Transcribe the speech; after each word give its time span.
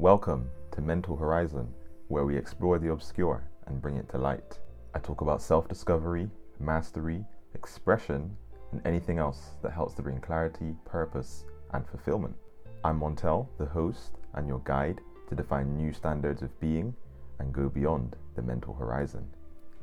Welcome 0.00 0.48
to 0.72 0.80
Mental 0.80 1.14
Horizon, 1.14 1.68
where 2.08 2.24
we 2.24 2.34
explore 2.34 2.78
the 2.78 2.90
obscure 2.90 3.44
and 3.66 3.82
bring 3.82 3.98
it 3.98 4.08
to 4.08 4.16
light. 4.16 4.58
I 4.94 4.98
talk 4.98 5.20
about 5.20 5.42
self 5.42 5.68
discovery, 5.68 6.30
mastery, 6.58 7.22
expression, 7.54 8.34
and 8.72 8.80
anything 8.86 9.18
else 9.18 9.50
that 9.62 9.72
helps 9.72 9.92
to 9.96 10.02
bring 10.02 10.18
clarity, 10.18 10.74
purpose, 10.86 11.44
and 11.74 11.86
fulfillment. 11.86 12.34
I'm 12.82 12.98
Montell, 12.98 13.50
the 13.58 13.66
host 13.66 14.12
and 14.32 14.48
your 14.48 14.60
guide 14.60 15.02
to 15.28 15.34
define 15.34 15.76
new 15.76 15.92
standards 15.92 16.40
of 16.40 16.58
being 16.60 16.94
and 17.38 17.52
go 17.52 17.68
beyond 17.68 18.16
the 18.36 18.42
mental 18.42 18.72
horizon. 18.72 19.28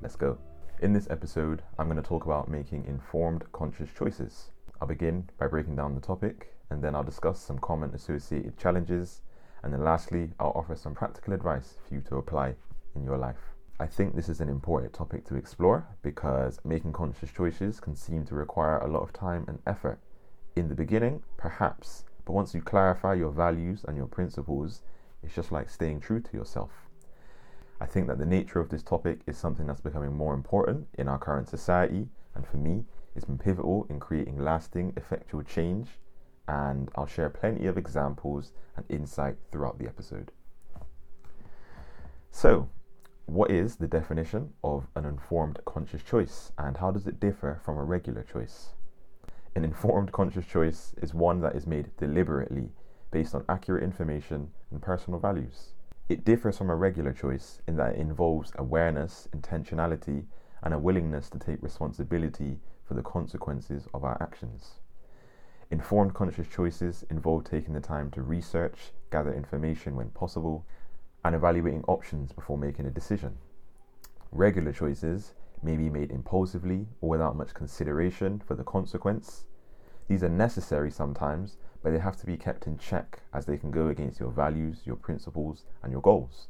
Let's 0.01 0.15
go. 0.15 0.39
In 0.81 0.93
this 0.93 1.07
episode, 1.11 1.61
I'm 1.77 1.85
going 1.89 2.01
to 2.01 2.09
talk 2.09 2.25
about 2.25 2.49
making 2.49 2.85
informed 2.87 3.43
conscious 3.51 3.91
choices. 3.95 4.49
I'll 4.81 4.87
begin 4.87 5.29
by 5.37 5.45
breaking 5.45 5.75
down 5.75 5.93
the 5.93 6.01
topic, 6.01 6.55
and 6.71 6.83
then 6.83 6.95
I'll 6.95 7.03
discuss 7.03 7.39
some 7.39 7.59
common 7.59 7.93
associated 7.93 8.57
challenges, 8.57 9.21
and 9.67 9.73
then 9.73 9.83
lastly, 9.83 10.29
I'll 10.39 10.53
offer 10.55 10.77
some 10.77 10.95
practical 10.95 11.33
advice 11.33 11.73
for 11.85 11.93
you 11.93 11.99
to 12.07 12.15
apply 12.15 12.55
in 12.95 13.03
your 13.03 13.17
life. 13.17 13.51
I 13.81 13.85
think 13.85 14.15
this 14.15 14.29
is 14.29 14.39
an 14.39 14.47
important 14.47 14.93
topic 14.93 15.25
to 15.25 15.35
explore 15.35 15.85
because 16.03 16.57
making 16.63 16.93
conscious 16.93 17.33
choices 17.33 17.81
can 17.81 17.93
seem 17.93 18.23
to 18.27 18.35
require 18.35 18.77
a 18.77 18.87
lot 18.87 19.03
of 19.03 19.11
time 19.11 19.43
and 19.49 19.59
effort. 19.67 19.99
In 20.55 20.69
the 20.69 20.73
beginning, 20.73 21.21
perhaps, 21.35 22.05
but 22.23 22.31
once 22.31 22.55
you 22.55 22.61
clarify 22.61 23.15
your 23.15 23.29
values 23.29 23.83
and 23.85 23.97
your 23.97 24.07
principles, 24.07 24.83
it's 25.21 25.35
just 25.35 25.51
like 25.51 25.69
staying 25.69 25.99
true 25.99 26.21
to 26.21 26.37
yourself. 26.37 26.71
I 27.81 27.87
think 27.87 28.07
that 28.07 28.19
the 28.19 28.25
nature 28.25 28.61
of 28.61 28.69
this 28.69 28.83
topic 28.83 29.19
is 29.27 29.37
something 29.37 29.67
that's 29.67 29.81
becoming 29.81 30.15
more 30.15 30.33
important 30.33 30.87
in 30.97 31.09
our 31.09 31.19
current 31.19 31.49
society, 31.49 32.07
and 32.35 32.47
for 32.47 32.55
me, 32.55 32.85
it's 33.17 33.25
been 33.25 33.37
pivotal 33.37 33.85
in 33.89 33.99
creating 33.99 34.37
lasting, 34.37 34.93
effectual 34.95 35.43
change. 35.43 35.99
And 36.47 36.89
I'll 36.95 37.07
share 37.07 37.29
plenty 37.29 37.67
of 37.67 37.77
examples 37.77 38.53
and 38.75 38.85
insight 38.89 39.35
throughout 39.51 39.79
the 39.79 39.87
episode. 39.87 40.31
So, 42.31 42.69
what 43.25 43.51
is 43.51 43.75
the 43.75 43.87
definition 43.87 44.53
of 44.63 44.87
an 44.95 45.03
informed 45.03 45.59
conscious 45.65 46.01
choice, 46.03 46.53
and 46.57 46.77
how 46.77 46.91
does 46.91 47.05
it 47.05 47.19
differ 47.19 47.59
from 47.65 47.77
a 47.77 47.83
regular 47.83 48.23
choice? 48.23 48.69
An 49.55 49.65
informed 49.65 50.11
conscious 50.11 50.45
choice 50.45 50.93
is 51.01 51.13
one 51.13 51.41
that 51.41 51.55
is 51.55 51.67
made 51.67 51.89
deliberately 51.97 52.69
based 53.11 53.35
on 53.35 53.43
accurate 53.49 53.83
information 53.83 54.51
and 54.71 54.81
personal 54.81 55.19
values. 55.19 55.73
It 56.07 56.23
differs 56.23 56.57
from 56.57 56.69
a 56.69 56.75
regular 56.75 57.11
choice 57.11 57.61
in 57.67 57.75
that 57.77 57.95
it 57.95 57.99
involves 57.99 58.53
awareness, 58.55 59.27
intentionality, 59.35 60.25
and 60.63 60.73
a 60.73 60.79
willingness 60.79 61.29
to 61.31 61.39
take 61.39 61.61
responsibility 61.61 62.59
for 62.85 62.93
the 62.93 63.01
consequences 63.01 63.87
of 63.93 64.03
our 64.03 64.17
actions. 64.21 64.79
Informed 65.69 66.13
conscious 66.13 66.47
choices 66.47 67.03
involve 67.09 67.43
taking 67.43 67.73
the 67.73 67.81
time 67.81 68.09
to 68.11 68.21
research, 68.21 68.93
gather 69.11 69.33
information 69.33 69.95
when 69.95 70.09
possible, 70.11 70.65
and 71.25 71.35
evaluating 71.35 71.83
options 71.87 72.31
before 72.31 72.57
making 72.57 72.85
a 72.85 72.89
decision. 72.89 73.37
Regular 74.31 74.71
choices 74.71 75.33
may 75.61 75.75
be 75.75 75.89
made 75.89 76.11
impulsively 76.11 76.87
or 77.01 77.09
without 77.09 77.35
much 77.35 77.53
consideration 77.53 78.39
for 78.39 78.55
the 78.55 78.63
consequence. 78.63 79.45
These 80.07 80.23
are 80.23 80.29
necessary 80.29 80.89
sometimes, 80.89 81.57
but 81.83 81.91
they 81.91 81.99
have 81.99 82.17
to 82.17 82.25
be 82.25 82.37
kept 82.37 82.65
in 82.65 82.77
check 82.77 83.19
as 83.33 83.45
they 83.45 83.57
can 83.57 83.71
go 83.71 83.87
against 83.87 84.21
your 84.21 84.31
values, 84.31 84.81
your 84.85 84.95
principles, 84.95 85.65
and 85.83 85.91
your 85.91 86.01
goals. 86.01 86.47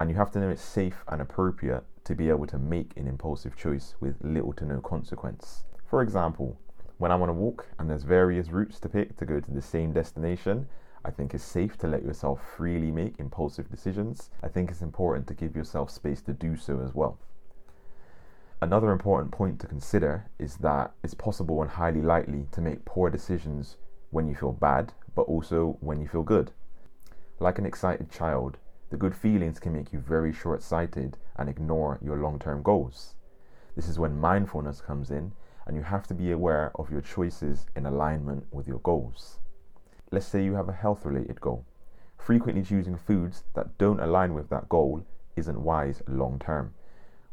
And 0.00 0.10
you 0.10 0.16
have 0.16 0.32
to 0.32 0.40
know 0.40 0.48
it's 0.48 0.62
safe 0.62 1.04
and 1.06 1.22
appropriate 1.22 1.84
to 2.04 2.14
be 2.16 2.28
able 2.28 2.46
to 2.46 2.58
make 2.58 2.96
an 2.96 3.06
impulsive 3.06 3.56
choice 3.56 3.94
with 4.00 4.16
little 4.20 4.52
to 4.54 4.64
no 4.64 4.80
consequence. 4.80 5.64
For 5.84 6.02
example, 6.02 6.58
when 6.98 7.12
I'm 7.12 7.22
on 7.22 7.28
a 7.28 7.32
walk 7.32 7.66
and 7.78 7.88
there's 7.88 8.02
various 8.02 8.50
routes 8.50 8.78
to 8.80 8.88
pick 8.88 9.16
to 9.16 9.24
go 9.24 9.40
to 9.40 9.50
the 9.50 9.62
same 9.62 9.92
destination, 9.92 10.68
I 11.04 11.10
think 11.10 11.32
it's 11.32 11.44
safe 11.44 11.78
to 11.78 11.86
let 11.86 12.02
yourself 12.02 12.40
freely 12.56 12.90
make 12.90 13.18
impulsive 13.18 13.70
decisions. 13.70 14.30
I 14.42 14.48
think 14.48 14.70
it's 14.70 14.82
important 14.82 15.28
to 15.28 15.34
give 15.34 15.54
yourself 15.54 15.90
space 15.90 16.20
to 16.22 16.32
do 16.32 16.56
so 16.56 16.80
as 16.80 16.94
well. 16.94 17.18
Another 18.60 18.90
important 18.90 19.30
point 19.30 19.60
to 19.60 19.68
consider 19.68 20.28
is 20.40 20.56
that 20.56 20.92
it's 21.04 21.14
possible 21.14 21.62
and 21.62 21.70
highly 21.70 22.02
likely 22.02 22.48
to 22.50 22.60
make 22.60 22.84
poor 22.84 23.08
decisions 23.08 23.76
when 24.10 24.26
you 24.26 24.34
feel 24.34 24.52
bad, 24.52 24.92
but 25.14 25.22
also 25.22 25.76
when 25.80 26.00
you 26.00 26.08
feel 26.08 26.24
good. 26.24 26.50
Like 27.38 27.60
an 27.60 27.66
excited 27.66 28.10
child, 28.10 28.58
the 28.90 28.96
good 28.96 29.14
feelings 29.14 29.60
can 29.60 29.72
make 29.72 29.92
you 29.92 30.00
very 30.00 30.32
short 30.32 30.62
sighted 30.64 31.16
and 31.36 31.48
ignore 31.48 32.00
your 32.02 32.16
long 32.16 32.40
term 32.40 32.62
goals. 32.62 33.14
This 33.76 33.88
is 33.88 34.00
when 34.00 34.18
mindfulness 34.18 34.80
comes 34.80 35.12
in, 35.12 35.32
and 35.68 35.76
you 35.76 35.82
have 35.82 36.06
to 36.08 36.14
be 36.14 36.32
aware 36.32 36.72
of 36.76 36.90
your 36.90 37.02
choices 37.02 37.66
in 37.76 37.84
alignment 37.84 38.46
with 38.50 38.66
your 38.66 38.78
goals. 38.78 39.38
Let's 40.10 40.26
say 40.26 40.42
you 40.42 40.54
have 40.54 40.70
a 40.70 40.72
health 40.72 41.04
related 41.04 41.40
goal. 41.42 41.66
Frequently 42.16 42.62
choosing 42.62 42.96
foods 42.96 43.44
that 43.54 43.76
don't 43.76 44.00
align 44.00 44.32
with 44.32 44.48
that 44.48 44.70
goal 44.70 45.04
isn't 45.36 45.60
wise 45.60 46.02
long 46.08 46.38
term. 46.38 46.74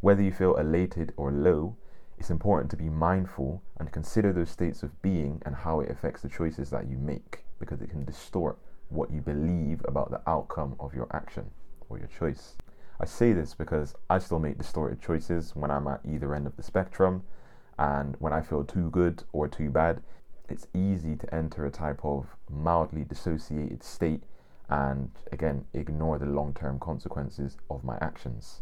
Whether 0.02 0.22
you 0.22 0.34
feel 0.34 0.58
elated 0.58 1.14
or 1.16 1.32
low, 1.32 1.78
it's 2.18 2.30
important 2.30 2.70
to 2.72 2.78
be 2.78 2.90
mindful 2.90 3.64
and 3.78 3.92
consider 3.92 4.34
those 4.34 4.50
states 4.50 4.84
of 4.84 5.02
being 5.02 5.42
and 5.46 5.56
how 5.56 5.80
it 5.80 5.90
affects 5.90 6.22
the 6.22 6.30
choices 6.30 6.70
that 6.70 6.88
you 6.90 6.98
make 6.98 7.46
because 7.58 7.82
it 7.82 7.90
can 7.90 8.04
distort 8.04 8.60
what 8.90 9.12
you 9.12 9.22
believe 9.22 9.82
about 9.86 10.12
the 10.12 10.22
outcome 10.30 10.76
of 10.80 10.94
your 10.94 11.08
action 11.12 11.50
or 11.90 11.98
your 11.98 12.08
choice. 12.08 12.56
I 13.00 13.06
say 13.06 13.32
this 13.34 13.54
because 13.54 13.96
I 14.10 14.20
still 14.20 14.40
make 14.40 14.58
distorted 14.58 15.02
choices 15.02 15.56
when 15.56 15.72
I'm 15.72 15.88
at 15.88 16.02
either 16.06 16.36
end 16.36 16.48
of 16.48 16.56
the 16.56 16.64
spectrum, 16.64 17.24
and 17.78 18.16
when 18.20 18.34
I 18.34 18.42
feel 18.42 18.64
too 18.64 18.90
good 18.90 19.24
or 19.34 19.48
too 19.48 19.70
bad, 19.70 20.02
it's 20.50 20.68
easy 20.74 21.16
to 21.16 21.34
enter 21.34 21.66
a 21.66 21.72
type 21.72 22.00
of 22.04 22.36
mildly 22.50 23.04
dissociated 23.04 23.84
state 23.84 24.24
and 24.70 25.12
again 25.32 25.66
ignore 25.74 26.18
the 26.18 26.26
long 26.26 26.54
term 26.54 26.80
consequences 26.80 27.58
of 27.70 27.84
my 27.84 27.98
actions. 28.02 28.62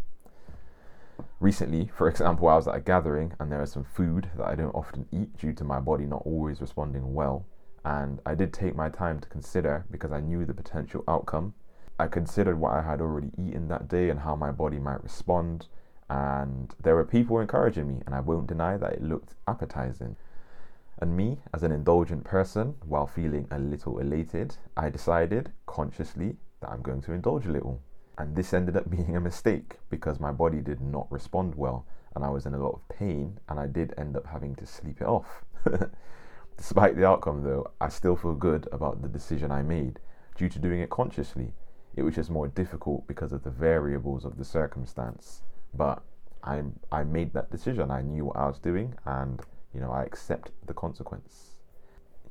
Recently, 1.39 1.87
for 1.95 2.09
example, 2.09 2.47
I 2.47 2.55
was 2.55 2.67
at 2.67 2.75
a 2.75 2.79
gathering 2.79 3.33
and 3.39 3.51
there 3.51 3.59
was 3.59 3.71
some 3.71 3.83
food 3.83 4.29
that 4.37 4.47
I 4.47 4.55
don't 4.55 4.73
often 4.73 5.05
eat 5.11 5.37
due 5.37 5.53
to 5.53 5.63
my 5.63 5.79
body 5.79 6.05
not 6.05 6.23
always 6.25 6.61
responding 6.61 7.13
well. 7.13 7.45
And 7.85 8.19
I 8.25 8.33
did 8.33 8.53
take 8.53 8.75
my 8.75 8.89
time 8.89 9.19
to 9.19 9.27
consider 9.27 9.85
because 9.91 10.11
I 10.11 10.21
knew 10.21 10.45
the 10.45 10.53
potential 10.53 11.03
outcome. 11.07 11.53
I 11.99 12.07
considered 12.07 12.59
what 12.59 12.71
I 12.71 12.81
had 12.81 13.01
already 13.01 13.31
eaten 13.37 13.67
that 13.67 13.87
day 13.87 14.09
and 14.09 14.21
how 14.21 14.35
my 14.35 14.51
body 14.51 14.79
might 14.79 15.03
respond. 15.03 15.67
And 16.13 16.75
there 16.79 16.93
were 16.93 17.05
people 17.05 17.39
encouraging 17.39 17.87
me, 17.87 18.03
and 18.05 18.13
I 18.13 18.19
won't 18.19 18.45
deny 18.45 18.77
that 18.77 18.93
it 18.93 19.01
looked 19.01 19.33
appetizing. 19.47 20.15
And 20.99 21.17
me, 21.17 21.39
as 21.55 21.63
an 21.63 21.71
indulgent 21.71 22.23
person, 22.23 22.75
while 22.85 23.07
feeling 23.07 23.47
a 23.49 23.57
little 23.57 23.97
elated, 23.97 24.55
I 24.77 24.91
decided 24.91 25.51
consciously 25.65 26.37
that 26.61 26.69
I'm 26.69 26.83
going 26.83 27.01
to 27.01 27.13
indulge 27.13 27.47
a 27.47 27.51
little. 27.51 27.81
And 28.19 28.35
this 28.35 28.53
ended 28.53 28.77
up 28.77 28.87
being 28.91 29.15
a 29.15 29.19
mistake 29.19 29.79
because 29.89 30.19
my 30.19 30.31
body 30.31 30.61
did 30.61 30.81
not 30.81 31.11
respond 31.11 31.55
well 31.55 31.87
and 32.15 32.23
I 32.23 32.29
was 32.29 32.45
in 32.45 32.53
a 32.53 32.59
lot 32.59 32.75
of 32.75 32.95
pain 32.95 33.39
and 33.49 33.59
I 33.59 33.65
did 33.65 33.95
end 33.97 34.15
up 34.15 34.27
having 34.27 34.53
to 34.57 34.67
sleep 34.67 35.01
it 35.01 35.07
off. 35.07 35.43
Despite 36.57 36.95
the 36.95 37.07
outcome, 37.07 37.41
though, 37.41 37.71
I 37.81 37.89
still 37.89 38.15
feel 38.15 38.35
good 38.35 38.69
about 38.71 39.01
the 39.01 39.09
decision 39.09 39.51
I 39.51 39.63
made 39.63 39.99
due 40.35 40.49
to 40.49 40.59
doing 40.59 40.79
it 40.79 40.91
consciously. 40.91 41.53
It 41.95 42.03
was 42.03 42.13
just 42.13 42.29
more 42.29 42.47
difficult 42.47 43.07
because 43.07 43.31
of 43.31 43.43
the 43.43 43.49
variables 43.49 44.25
of 44.25 44.37
the 44.37 44.45
circumstance. 44.45 45.41
But 45.73 46.03
I, 46.43 46.61
I 46.91 47.03
made 47.03 47.33
that 47.33 47.51
decision. 47.51 47.89
I 47.91 48.01
knew 48.01 48.25
what 48.25 48.37
I 48.37 48.47
was 48.47 48.59
doing 48.59 48.95
and, 49.05 49.41
you 49.73 49.81
know, 49.81 49.91
I 49.91 50.03
accept 50.03 50.51
the 50.65 50.73
consequence. 50.73 51.57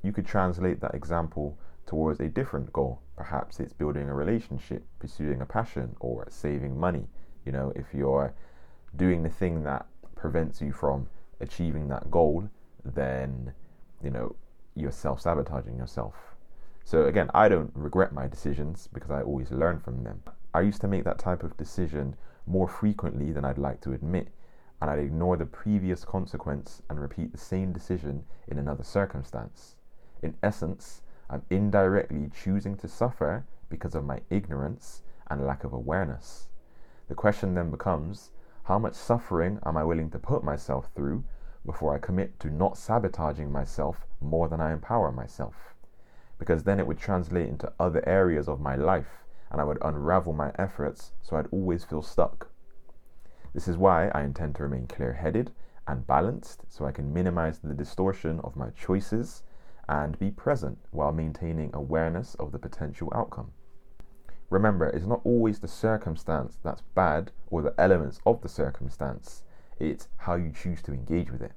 You 0.02 0.12
could 0.12 0.26
translate 0.26 0.80
that 0.80 0.94
example 0.94 1.58
towards 1.86 2.20
a 2.20 2.28
different 2.28 2.72
goal. 2.72 3.00
Perhaps 3.16 3.60
it's 3.60 3.72
building 3.72 4.08
a 4.08 4.14
relationship, 4.14 4.84
pursuing 4.98 5.40
a 5.40 5.46
passion, 5.46 5.94
or 6.00 6.26
saving 6.30 6.78
money. 6.78 7.06
You 7.44 7.52
know, 7.52 7.72
if 7.74 7.86
you're 7.92 8.34
doing 8.96 9.22
the 9.22 9.28
thing 9.28 9.62
that 9.64 9.86
prevents 10.14 10.60
you 10.60 10.72
from 10.72 11.08
achieving 11.40 11.88
that 11.88 12.10
goal, 12.10 12.48
then, 12.84 13.52
you 14.02 14.10
know, 14.10 14.34
you're 14.74 14.92
self 14.92 15.20
sabotaging 15.20 15.76
yourself. 15.76 16.14
So, 16.84 17.06
again, 17.06 17.30
I 17.34 17.48
don't 17.48 17.70
regret 17.74 18.12
my 18.12 18.26
decisions 18.26 18.88
because 18.92 19.10
I 19.10 19.22
always 19.22 19.50
learn 19.50 19.78
from 19.78 20.02
them. 20.02 20.22
I 20.54 20.60
used 20.62 20.80
to 20.80 20.88
make 20.88 21.04
that 21.04 21.18
type 21.18 21.42
of 21.42 21.56
decision 21.56 22.16
more 22.46 22.68
frequently 22.68 23.32
than 23.32 23.44
I'd 23.44 23.58
like 23.58 23.80
to 23.82 23.92
admit, 23.92 24.28
and 24.80 24.90
I'd 24.90 24.98
ignore 24.98 25.36
the 25.36 25.46
previous 25.46 26.04
consequence 26.04 26.82
and 26.90 27.00
repeat 27.00 27.32
the 27.32 27.38
same 27.38 27.72
decision 27.72 28.24
in 28.48 28.58
another 28.58 28.82
circumstance. 28.82 29.76
In 30.22 30.34
essence, 30.42 31.02
I'm 31.30 31.42
indirectly 31.50 32.30
choosing 32.34 32.76
to 32.78 32.88
suffer 32.88 33.46
because 33.68 33.94
of 33.94 34.04
my 34.04 34.20
ignorance 34.28 35.02
and 35.30 35.46
lack 35.46 35.64
of 35.64 35.72
awareness. 35.72 36.48
The 37.08 37.14
question 37.14 37.54
then 37.54 37.70
becomes 37.70 38.30
how 38.64 38.78
much 38.78 38.94
suffering 38.94 39.58
am 39.64 39.76
I 39.76 39.84
willing 39.84 40.10
to 40.10 40.18
put 40.18 40.44
myself 40.44 40.90
through 40.94 41.24
before 41.64 41.94
I 41.94 41.98
commit 41.98 42.38
to 42.40 42.50
not 42.50 42.76
sabotaging 42.76 43.50
myself 43.50 44.06
more 44.20 44.48
than 44.48 44.60
I 44.60 44.72
empower 44.72 45.10
myself? 45.10 45.74
Because 46.38 46.64
then 46.64 46.80
it 46.80 46.86
would 46.86 46.98
translate 46.98 47.48
into 47.48 47.72
other 47.78 48.06
areas 48.08 48.48
of 48.48 48.60
my 48.60 48.76
life 48.76 49.21
and 49.52 49.60
I 49.60 49.64
would 49.64 49.78
unravel 49.82 50.32
my 50.32 50.50
efforts 50.58 51.12
so 51.22 51.36
I'd 51.36 51.46
always 51.52 51.84
feel 51.84 52.02
stuck. 52.02 52.48
This 53.52 53.68
is 53.68 53.76
why 53.76 54.08
I 54.08 54.22
intend 54.22 54.54
to 54.56 54.62
remain 54.62 54.86
clear 54.86 55.12
headed 55.12 55.52
and 55.86 56.06
balanced 56.06 56.62
so 56.68 56.86
I 56.86 56.92
can 56.92 57.12
minimize 57.12 57.58
the 57.58 57.74
distortion 57.74 58.40
of 58.40 58.56
my 58.56 58.70
choices 58.70 59.42
and 59.88 60.18
be 60.18 60.30
present 60.30 60.78
while 60.90 61.12
maintaining 61.12 61.70
awareness 61.74 62.34
of 62.36 62.50
the 62.50 62.58
potential 62.58 63.12
outcome. 63.14 63.52
remember, 64.48 64.86
it's 64.86 65.06
not 65.06 65.20
always 65.24 65.60
the 65.60 65.68
circumstance 65.68 66.58
that's 66.62 66.82
bad 66.94 67.30
or 67.50 67.62
the 67.62 67.74
elements 67.78 68.20
of 68.24 68.40
the 68.40 68.48
circumstance, 68.48 69.42
it's 69.78 70.08
how 70.18 70.34
you 70.34 70.50
choose 70.50 70.80
to 70.82 70.92
engage 70.92 71.30
with 71.30 71.42
it. 71.42 71.52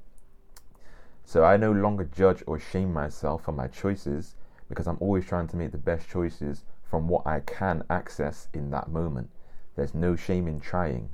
So 1.24 1.44
I 1.44 1.58
no 1.58 1.72
longer 1.72 2.06
judge 2.06 2.44
or 2.46 2.60
shame 2.60 2.92
myself 2.94 3.44
for 3.44 3.52
my 3.52 3.68
choices 3.68 4.36
because 4.70 4.88
I'm 4.88 4.98
always 5.00 5.26
trying 5.26 5.48
to 5.50 5.58
make 5.58 5.72
the 5.72 5.78
best 5.78 6.10
choices 6.10 6.64
from 6.96 7.10
what 7.10 7.28
I 7.28 7.42
can 7.42 7.84
access 7.90 8.48
in 8.54 8.70
that 8.70 8.88
moment. 8.88 9.30
There's 9.76 9.94
no 9.94 10.16
shame 10.16 10.48
in 10.48 10.62
trying. 10.62 11.10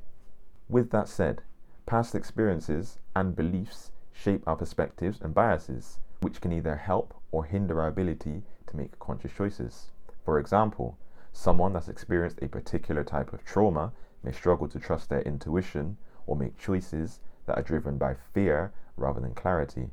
With 0.69 0.91
that 0.91 1.07
said, 1.07 1.41
past 1.87 2.13
experiences 2.13 2.99
and 3.15 3.35
beliefs 3.35 3.91
shape 4.13 4.43
our 4.45 4.55
perspectives 4.55 5.19
and 5.21 5.33
biases, 5.33 5.97
which 6.19 6.39
can 6.39 6.51
either 6.51 6.75
help 6.75 7.15
or 7.31 7.45
hinder 7.45 7.81
our 7.81 7.87
ability 7.87 8.43
to 8.67 8.77
make 8.77 8.99
conscious 8.99 9.31
choices. 9.31 9.89
For 10.23 10.37
example, 10.37 10.99
someone 11.33 11.73
that's 11.73 11.89
experienced 11.89 12.43
a 12.43 12.47
particular 12.47 13.03
type 13.03 13.33
of 13.33 13.43
trauma 13.43 13.91
may 14.21 14.33
struggle 14.33 14.67
to 14.67 14.79
trust 14.79 15.09
their 15.09 15.23
intuition 15.23 15.97
or 16.27 16.35
make 16.35 16.59
choices 16.59 17.21
that 17.47 17.57
are 17.57 17.63
driven 17.63 17.97
by 17.97 18.13
fear 18.35 18.71
rather 18.97 19.19
than 19.19 19.33
clarity. 19.33 19.89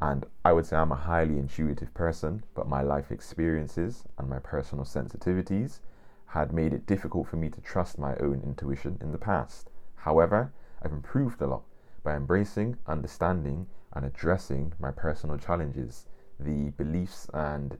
And 0.00 0.26
I 0.44 0.52
would 0.52 0.66
say 0.66 0.76
I'm 0.76 0.92
a 0.92 0.96
highly 0.96 1.38
intuitive 1.38 1.92
person, 1.92 2.44
but 2.54 2.68
my 2.68 2.82
life 2.82 3.10
experiences 3.10 4.04
and 4.16 4.28
my 4.28 4.38
personal 4.38 4.84
sensitivities 4.84 5.80
had 6.26 6.52
made 6.52 6.72
it 6.72 6.86
difficult 6.86 7.26
for 7.26 7.36
me 7.36 7.48
to 7.48 7.60
trust 7.60 7.98
my 7.98 8.14
own 8.16 8.42
intuition 8.44 8.98
in 9.00 9.12
the 9.12 9.18
past. 9.18 9.70
However, 9.96 10.52
I've 10.82 10.92
improved 10.92 11.40
a 11.40 11.46
lot 11.46 11.62
by 12.04 12.14
embracing, 12.14 12.76
understanding, 12.86 13.66
and 13.92 14.04
addressing 14.04 14.72
my 14.78 14.90
personal 14.90 15.38
challenges, 15.38 16.06
the 16.38 16.70
beliefs 16.76 17.28
and 17.34 17.78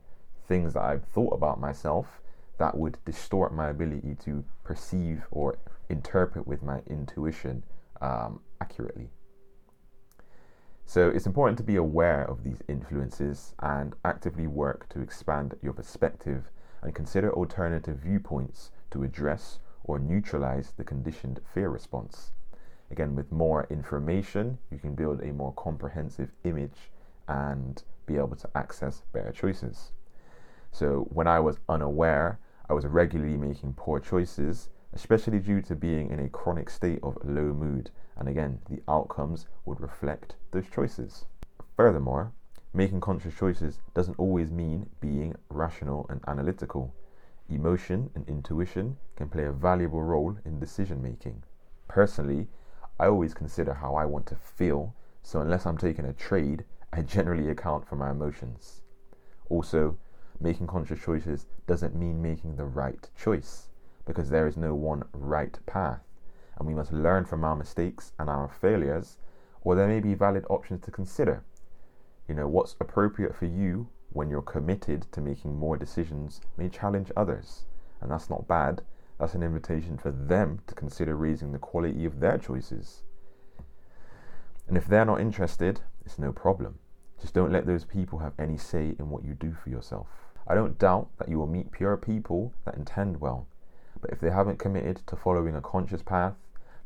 things 0.49 0.75
that 0.75 0.83
I've 0.83 1.05
thought 1.05 1.35
about 1.35 1.61
myself 1.61 2.21
that 2.59 2.77
would 2.77 2.99
distort 3.05 3.55
my 3.55 3.69
ability 3.69 4.17
to 4.25 4.45
perceive 4.65 5.23
or 5.31 5.59
interpret 5.89 6.47
with 6.47 6.63
my 6.63 6.81
intuition 6.89 7.63
um, 8.01 8.41
accurately. 8.61 9.11
So 10.89 11.11
it's 11.11 11.27
important 11.27 11.59
to 11.59 11.65
be 11.65 11.77
aware 11.77 12.25
of 12.25 12.45
these 12.45 12.63
influences 12.67 13.53
and 13.61 13.95
actively 14.07 14.47
work 14.47 14.89
to 14.89 15.03
expand 15.03 15.55
your 15.61 15.75
perspective 15.75 16.51
and 16.81 16.95
consider 16.95 17.31
alternative 17.31 17.99
viewpoints 17.99 18.71
to 18.93 19.03
address 19.03 19.59
or 19.85 19.99
neutralize 19.99 20.73
the 20.79 20.85
conditioned 20.85 21.41
fear 21.53 21.69
response. 21.69 22.33
Again, 22.91 23.15
with 23.15 23.31
more 23.31 23.67
information, 23.69 24.57
you 24.71 24.79
can 24.79 24.95
build 24.95 25.21
a 25.21 25.35
more 25.35 25.53
comprehensive 25.53 26.33
image 26.45 26.91
and 27.29 27.83
be 28.07 28.17
able 28.17 28.37
to 28.37 28.49
access 28.55 29.03
better 29.13 29.31
choices. 29.31 29.93
So, 30.73 31.07
when 31.11 31.27
I 31.27 31.39
was 31.39 31.59
unaware, 31.69 32.39
I 32.67 32.73
was 32.73 32.87
regularly 32.87 33.37
making 33.37 33.75
poor 33.75 34.01
choices, 34.01 34.71
especially 34.95 35.41
due 35.41 35.61
to 35.61 35.75
being 35.75 36.09
in 36.09 36.19
a 36.19 36.31
chronic 36.31 36.71
state 36.71 37.01
of 37.03 37.19
low 37.23 37.53
mood 37.53 37.91
and 38.19 38.29
again, 38.29 38.61
the 38.69 38.83
outcomes 38.89 39.47
would 39.65 39.81
reflect 39.81 40.35
those 40.51 40.69
choices. 40.69 41.25
Furthermore, 41.77 42.33
making 42.75 43.01
conscious 43.01 43.35
choices 43.35 43.81
doesn't 43.95 44.19
always 44.19 44.51
mean 44.51 44.91
being 45.01 45.35
rational 45.49 46.07
and 46.11 46.21
analytical. 46.27 46.95
Emotion 47.49 48.11
and 48.15 48.29
intuition 48.29 48.97
can 49.17 49.29
play 49.29 49.45
a 49.45 49.53
valuable 49.53 50.03
role 50.03 50.37
in 50.45 50.59
decision 50.59 51.01
making. 51.01 51.43
Personally, 51.87 52.49
I 52.99 53.07
always 53.07 53.35
consider 53.35 53.75
how 53.75 53.95
I 53.95 54.05
want 54.05 54.27
to 54.27 54.37
feel, 54.37 54.95
so 55.23 55.41
unless 55.41 55.65
I'm 55.65 55.79
taking 55.79 56.05
a 56.05 56.13
trade, 56.13 56.65
I 56.93 57.03
generally 57.03 57.49
account 57.51 57.87
for 57.87 57.97
my 57.97 58.11
emotions. 58.11 58.83
Also, 59.49 59.97
making 60.41 60.67
conscious 60.67 61.01
choices 61.01 61.47
doesn't 61.67 61.95
mean 61.95 62.21
making 62.21 62.57
the 62.57 62.65
right 62.65 63.09
choice, 63.17 63.69
because 64.05 64.31
there 64.31 64.49
is 64.49 64.57
no 64.57 64.75
one 64.75 65.05
right 65.13 65.59
path 65.67 66.08
and 66.59 66.67
we 66.67 66.75
must 66.75 66.93
learn 66.93 67.25
from 67.25 67.45
our 67.45 67.57
mistakes 67.57 68.13
and 68.19 68.29
our 68.29 68.49
failures, 68.49 69.19
or 69.63 69.75
there 69.75 69.89
may 69.89 70.01
be 70.01 70.15
valid 70.15 70.45
options 70.51 70.81
to 70.83 70.91
consider. 70.91 71.45
You 72.29 72.35
know, 72.35 72.49
what's 72.49 72.77
appropriate 72.81 73.35
for 73.35 73.47
you 73.47 73.89
when 74.13 74.29
you're 74.29 74.43
committed 74.43 75.07
to 75.13 75.21
making 75.21 75.57
more 75.57 75.77
decisions 75.77 76.41
may 76.57 76.69
challenge 76.69 77.11
others, 77.17 77.67
and 78.01 78.11
that's 78.11 78.31
not 78.31 78.49
bad. 78.49 78.83
That's 79.19 79.35
an 79.35 79.43
invitation 79.43 79.99
for 79.99 80.11
them 80.11 80.61
to 80.67 80.75
consider 80.75 81.17
raising 81.17 81.53
the 81.53 81.59
quality 81.59 82.05
of 82.05 82.21
their 82.21 82.39
choices. 82.39 83.03
And 84.67 84.77
if 84.77 84.87
they're 84.87 85.05
not 85.05 85.21
interested, 85.21 85.81
it's 86.05 86.19
no 86.19 86.33
problem. 86.33 86.79
Just 87.21 87.35
don't 87.35 87.53
let 87.53 87.67
those 87.67 87.85
people 87.85 88.21
have 88.21 88.33
any 88.39 88.57
say 88.57 88.95
in 88.99 89.11
what 89.11 89.25
you 89.25 89.35
do 89.35 89.53
for 89.53 89.71
yourself. 89.71 90.07
I 90.47 90.55
don't 90.55 90.79
doubt 90.79 91.09
that 91.19 91.29
you 91.29 91.39
will 91.39 91.47
meet 91.47 91.73
pure 91.73 91.97
people 91.97 92.53
that 92.65 92.77
intend 92.77 93.21
well, 93.21 93.47
but 94.01 94.11
if 94.11 94.21
they 94.21 94.31
haven't 94.31 94.59
committed 94.59 95.03
to 95.09 95.17
following 95.17 95.57
a 95.57 95.61
conscious 95.61 96.03
path, 96.03 96.35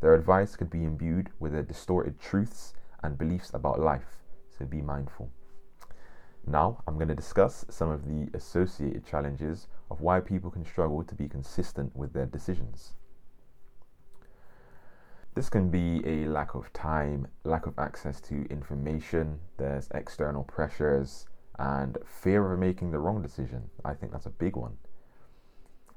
their 0.03 0.15
advice 0.15 0.57
could 0.57 0.69
be 0.69 0.85
imbued 0.85 1.31
with 1.39 1.53
their 1.53 1.63
distorted 1.63 2.21
truths 2.21 2.75
and 3.05 3.17
beliefs 3.17 3.53
about 3.55 3.79
life, 3.79 4.19
so 4.51 4.67
be 4.67 4.83
mindful. 4.83 5.31
Now, 6.45 6.83
I'm 6.89 6.97
going 6.97 7.07
to 7.07 7.15
discuss 7.15 7.65
some 7.71 7.89
of 7.89 8.05
the 8.05 8.29
associated 8.37 9.07
challenges 9.07 9.69
of 9.93 10.01
why 10.01 10.19
people 10.19 10.51
can 10.51 10.65
struggle 10.65 11.05
to 11.05 11.15
be 11.15 11.29
consistent 11.29 11.95
with 11.95 12.13
their 12.13 12.27
decisions. 12.27 12.95
This 15.37 15.49
can 15.49 15.71
be 15.71 16.03
a 16.05 16.27
lack 16.27 16.57
of 16.57 16.73
time, 16.73 17.29
lack 17.45 17.67
of 17.67 17.79
access 17.79 18.21
to 18.23 18.45
information, 18.51 19.39
there's 19.57 19.89
external 19.95 20.43
pressures, 20.43 21.27
and 21.61 21.97
fear 22.05 22.53
of 22.53 22.59
making 22.59 22.91
the 22.91 22.99
wrong 22.99 23.23
decision. 23.23 23.71
I 23.85 23.95
think 23.95 24.11
that's 24.11 24.27
a 24.27 24.31
big 24.31 24.57
one. 24.57 24.79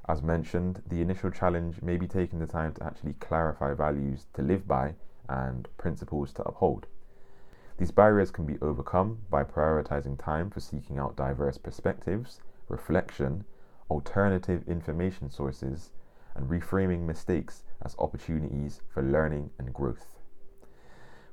As 0.08 0.22
mentioned, 0.22 0.84
the 0.88 1.02
initial 1.02 1.32
challenge 1.32 1.82
may 1.82 1.98
be 1.98 2.08
taking 2.08 2.38
the 2.38 2.46
time 2.46 2.74
to 2.74 2.84
actually 2.84 3.14
clarify 3.14 3.74
values 3.74 4.28
to 4.34 4.44
live 4.44 4.68
by 4.68 4.94
and 5.28 5.68
principles 5.78 6.32
to 6.34 6.44
uphold. 6.44 6.86
These 7.78 7.92
barriers 7.92 8.30
can 8.30 8.46
be 8.46 8.60
overcome 8.62 9.20
by 9.30 9.44
prioritizing 9.44 10.18
time 10.18 10.52
for 10.52 10.60
seeking 10.60 11.00
out 11.00 11.16
diverse 11.16 11.58
perspectives, 11.58 12.40
reflection, 12.70 13.46
alternative 13.90 14.64
information 14.68 15.30
sources, 15.30 15.92
and 16.36 16.50
reframing 16.50 17.06
mistakes 17.06 17.64
as 17.82 17.96
opportunities 17.98 18.82
for 18.88 19.02
learning 19.02 19.50
and 19.58 19.74
growth. 19.74 20.20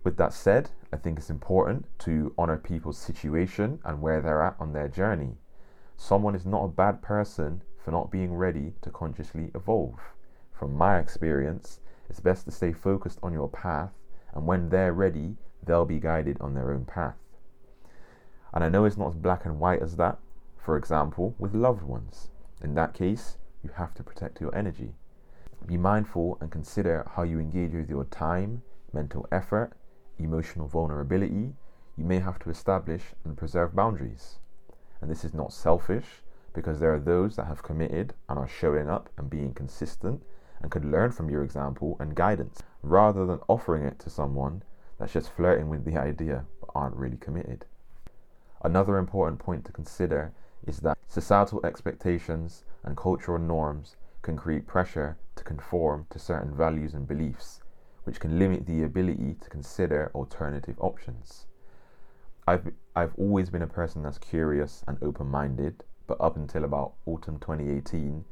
With 0.02 0.16
that 0.16 0.32
said, 0.32 0.70
I 0.92 0.96
think 0.96 1.18
it's 1.18 1.30
important 1.30 1.86
to 2.00 2.34
honor 2.38 2.56
people's 2.56 2.98
situation 2.98 3.80
and 3.84 4.00
where 4.00 4.20
they're 4.20 4.42
at 4.42 4.56
on 4.58 4.72
their 4.72 4.88
journey. 4.88 5.36
Someone 5.96 6.34
is 6.34 6.46
not 6.46 6.64
a 6.64 6.68
bad 6.68 7.02
person 7.02 7.62
for 7.84 7.90
not 7.90 8.10
being 8.10 8.34
ready 8.34 8.74
to 8.82 8.90
consciously 8.90 9.50
evolve. 9.54 9.98
From 10.52 10.76
my 10.76 10.98
experience, 10.98 11.80
it's 12.08 12.20
best 12.20 12.44
to 12.44 12.50
stay 12.50 12.72
focused 12.72 13.18
on 13.22 13.32
your 13.32 13.48
path, 13.48 13.90
and 14.34 14.46
when 14.46 14.68
they're 14.68 14.92
ready, 14.92 15.36
they'll 15.64 15.84
be 15.84 15.98
guided 15.98 16.40
on 16.40 16.54
their 16.54 16.72
own 16.72 16.84
path. 16.84 17.16
And 18.52 18.62
I 18.62 18.68
know 18.68 18.84
it's 18.84 18.96
not 18.96 19.08
as 19.08 19.16
black 19.16 19.44
and 19.44 19.58
white 19.58 19.82
as 19.82 19.96
that. 19.96 20.18
For 20.58 20.76
example, 20.76 21.34
with 21.38 21.54
loved 21.54 21.82
ones. 21.82 22.30
In 22.62 22.74
that 22.74 22.94
case, 22.94 23.38
you 23.62 23.70
have 23.74 23.94
to 23.94 24.02
protect 24.04 24.40
your 24.40 24.54
energy. 24.54 24.94
Be 25.66 25.76
mindful 25.76 26.38
and 26.40 26.50
consider 26.50 27.08
how 27.16 27.22
you 27.22 27.38
engage 27.38 27.72
with 27.72 27.88
your 27.88 28.04
time, 28.04 28.62
mental 28.92 29.26
effort, 29.32 29.72
emotional 30.18 30.68
vulnerability. 30.68 31.54
You 31.96 32.04
may 32.04 32.18
have 32.18 32.38
to 32.40 32.50
establish 32.50 33.02
and 33.24 33.36
preserve 33.36 33.74
boundaries. 33.74 34.38
And 35.00 35.10
this 35.10 35.24
is 35.24 35.34
not 35.34 35.52
selfish, 35.52 36.22
because 36.52 36.80
there 36.80 36.94
are 36.94 37.00
those 37.00 37.36
that 37.36 37.46
have 37.46 37.62
committed 37.62 38.14
and 38.28 38.38
are 38.38 38.48
showing 38.48 38.88
up 38.88 39.08
and 39.16 39.30
being 39.30 39.54
consistent 39.54 40.22
and 40.60 40.70
could 40.70 40.84
learn 40.84 41.10
from 41.10 41.28
your 41.28 41.42
example 41.42 41.96
and 42.00 42.14
guidance 42.14 42.62
rather 42.82 43.26
than 43.26 43.40
offering 43.48 43.84
it 43.84 43.98
to 43.98 44.10
someone 44.10 44.62
that's 44.98 45.12
just 45.12 45.32
flirting 45.34 45.68
with 45.68 45.84
the 45.84 45.96
idea 45.96 46.44
but 46.60 46.70
aren't 46.74 46.96
really 46.96 47.16
committed. 47.16 47.64
Another 48.62 48.98
important 48.98 49.40
point 49.40 49.64
to 49.64 49.72
consider 49.72 50.32
is 50.66 50.78
that 50.80 50.96
societal 51.08 51.64
expectations 51.64 52.64
and 52.84 52.96
cultural 52.96 53.38
norms 53.38 53.96
can 54.22 54.36
create 54.36 54.66
pressure 54.66 55.18
to 55.34 55.42
conform 55.42 56.06
to 56.10 56.18
certain 56.18 56.54
values 56.54 56.94
and 56.94 57.08
beliefs, 57.08 57.60
which 58.04 58.20
can 58.20 58.38
limit 58.38 58.66
the 58.66 58.84
ability 58.84 59.36
to 59.40 59.50
consider 59.50 60.12
alternative 60.14 60.76
options. 60.78 61.46
I've, 62.46 62.72
I've 62.94 63.14
always 63.16 63.50
been 63.50 63.62
a 63.62 63.66
person 63.66 64.02
that's 64.02 64.18
curious 64.18 64.84
and 64.86 64.98
open 65.02 65.26
minded, 65.26 65.82
but 66.12 66.22
up 66.22 66.36
until 66.36 66.64
about 66.64 66.92
autumn 67.06 67.38
2018, 67.38 68.22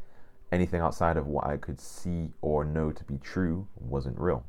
anything 0.52 0.82
outside 0.82 1.16
of 1.16 1.26
what 1.26 1.46
I 1.46 1.56
could 1.56 1.80
see 1.80 2.28
or 2.42 2.62
know 2.62 2.92
to 2.92 3.04
be 3.04 3.16
true 3.16 3.66
wasn't 3.74 4.18
real. 4.18 4.44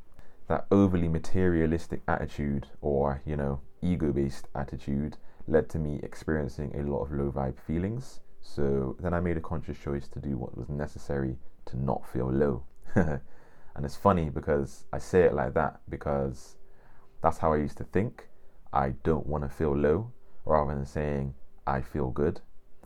That 0.49 0.65
overly 0.69 1.07
materialistic 1.07 2.01
attitude, 2.09 2.67
or, 2.81 3.21
you 3.25 3.37
know, 3.37 3.61
ego 3.81 4.11
based 4.11 4.49
attitude, 4.53 5.15
led 5.47 5.69
to 5.69 5.79
me 5.79 6.01
experiencing 6.03 6.75
a 6.75 6.83
lot 6.83 7.03
of 7.03 7.13
low 7.13 7.31
vibe 7.31 7.57
feelings. 7.57 8.19
So 8.41 8.97
then 8.99 9.13
I 9.13 9.21
made 9.21 9.37
a 9.37 9.41
conscious 9.41 9.77
choice 9.77 10.09
to 10.09 10.19
do 10.19 10.37
what 10.37 10.57
was 10.57 10.67
necessary 10.67 11.37
to 11.67 11.81
not 11.81 12.05
feel 12.11 12.29
low. 12.29 12.65
and 12.95 13.85
it's 13.85 13.95
funny 13.95 14.29
because 14.29 14.87
I 14.91 14.97
say 14.97 15.21
it 15.21 15.33
like 15.33 15.53
that 15.53 15.79
because 15.87 16.57
that's 17.21 17.37
how 17.37 17.53
I 17.53 17.57
used 17.57 17.77
to 17.77 17.85
think. 17.85 18.27
I 18.73 18.89
don't 19.03 19.25
want 19.25 19.45
to 19.45 19.49
feel 19.49 19.73
low 19.73 20.11
rather 20.43 20.75
than 20.75 20.85
saying 20.85 21.33
I 21.65 21.79
feel 21.79 22.09
good 22.09 22.41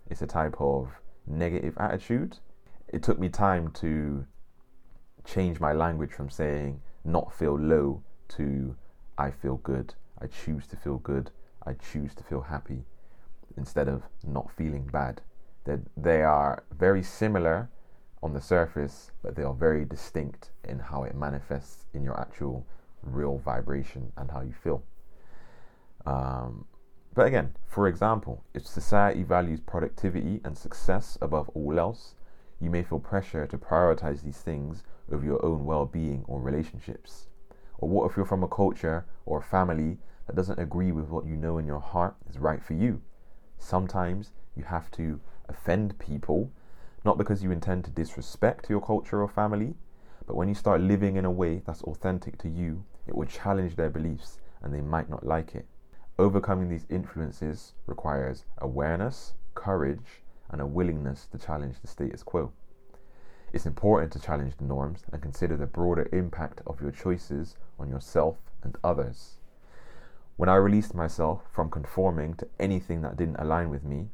it's 0.09 0.21
a 0.21 0.27
type 0.27 0.55
of 0.59 0.89
negative 1.27 1.75
attitude. 1.77 2.37
it 2.87 3.01
took 3.01 3.19
me 3.19 3.29
time 3.29 3.71
to 3.71 4.25
change 5.25 5.59
my 5.59 5.73
language 5.73 6.11
from 6.11 6.29
saying 6.29 6.79
not 7.03 7.33
feel 7.33 7.57
low 7.57 8.03
to 8.27 8.75
I 9.17 9.31
feel 9.31 9.57
good. 9.57 9.93
I 10.19 10.27
choose 10.27 10.67
to 10.67 10.75
feel 10.75 10.97
good. 10.97 11.31
I 11.65 11.73
choose 11.73 12.13
to 12.15 12.23
feel 12.23 12.41
happy 12.41 12.83
instead 13.57 13.87
of 13.87 14.03
not 14.25 14.51
feeling 14.51 14.87
bad. 14.91 15.21
That 15.63 15.79
they 15.97 16.21
are 16.21 16.63
very 16.71 17.01
similar 17.01 17.69
on 18.21 18.33
the 18.33 18.41
surface, 18.41 19.11
but 19.23 19.35
they 19.35 19.43
are 19.43 19.53
very 19.53 19.85
distinct 19.85 20.51
in 20.63 20.79
how 20.79 21.03
it 21.03 21.15
manifests 21.15 21.85
in 21.93 22.03
your 22.03 22.19
actual 22.19 22.65
real 23.01 23.37
vibration 23.37 24.11
and 24.17 24.29
how 24.31 24.41
you 24.41 24.53
feel. 24.63 24.83
Um, 26.05 26.65
but 27.15 27.27
again, 27.27 27.55
for 27.65 27.87
example, 27.87 28.43
if 28.53 28.67
society 28.67 29.23
values 29.23 29.61
productivity 29.61 30.41
and 30.43 30.57
success 30.57 31.17
above 31.21 31.47
all 31.49 31.79
else, 31.79 32.15
you 32.59 32.69
may 32.69 32.83
feel 32.83 32.99
pressure 32.99 33.47
to 33.47 33.57
prioritize 33.57 34.21
these 34.21 34.39
things 34.39 34.83
over 35.09 35.23
your 35.23 35.43
own 35.45 35.63
well 35.63 35.85
being 35.85 36.25
or 36.27 36.41
relationships. 36.41 37.27
Or 37.77 37.87
what 37.87 38.09
if 38.09 38.17
you're 38.17 38.25
from 38.25 38.43
a 38.43 38.49
culture 38.49 39.05
or 39.25 39.39
a 39.39 39.43
family 39.43 39.97
that 40.27 40.35
doesn't 40.35 40.59
agree 40.59 40.91
with 40.91 41.07
what 41.07 41.25
you 41.25 41.37
know 41.37 41.57
in 41.57 41.65
your 41.65 41.79
heart 41.79 42.15
is 42.29 42.37
right 42.37 42.61
for 42.61 42.73
you? 42.73 43.01
Sometimes 43.59 44.33
you 44.53 44.63
have 44.63 44.91
to 44.91 45.21
offend 45.47 45.97
people, 45.99 46.51
not 47.05 47.17
because 47.17 47.41
you 47.41 47.51
intend 47.51 47.85
to 47.85 47.91
disrespect 47.91 48.69
your 48.69 48.81
culture 48.81 49.21
or 49.21 49.29
family, 49.29 49.75
but 50.27 50.35
when 50.35 50.49
you 50.49 50.55
start 50.55 50.81
living 50.81 51.15
in 51.15 51.23
a 51.23 51.31
way 51.31 51.61
that's 51.65 51.83
authentic 51.83 52.37
to 52.39 52.49
you, 52.49 52.83
it 53.07 53.15
will 53.15 53.25
challenge 53.25 53.75
their 53.75 53.89
beliefs 53.89 54.39
and 54.61 54.73
they 54.73 54.81
might 54.81 55.09
not 55.09 55.25
like 55.25 55.55
it. 55.55 55.65
Overcoming 56.17 56.69
these 56.69 56.85
influences 56.89 57.73
requires 57.87 58.45
awareness, 58.59 59.33
courage, 59.53 60.23
and 60.49 60.61
a 60.61 60.65
willingness 60.65 61.25
to 61.25 61.37
challenge 61.37 61.81
the 61.81 61.87
status 61.87 62.23
quo. 62.23 62.53
It's 63.51 63.65
important 63.65 64.13
to 64.13 64.19
challenge 64.21 64.55
the 64.55 64.63
norms 64.63 65.03
and 65.11 65.21
consider 65.21 65.57
the 65.57 65.67
broader 65.67 66.07
impact 66.13 66.61
of 66.65 66.79
your 66.79 66.91
choices 66.91 67.57
on 67.77 67.89
yourself 67.89 68.37
and 68.63 68.77
others. 68.81 69.39
When 70.37 70.47
I 70.47 70.55
released 70.55 70.95
myself 70.95 71.43
from 71.51 71.69
conforming 71.69 72.35
to 72.35 72.47
anything 72.61 73.01
that 73.01 73.17
didn't 73.17 73.39
align 73.39 73.69
with 73.69 73.83
me, 73.83 74.07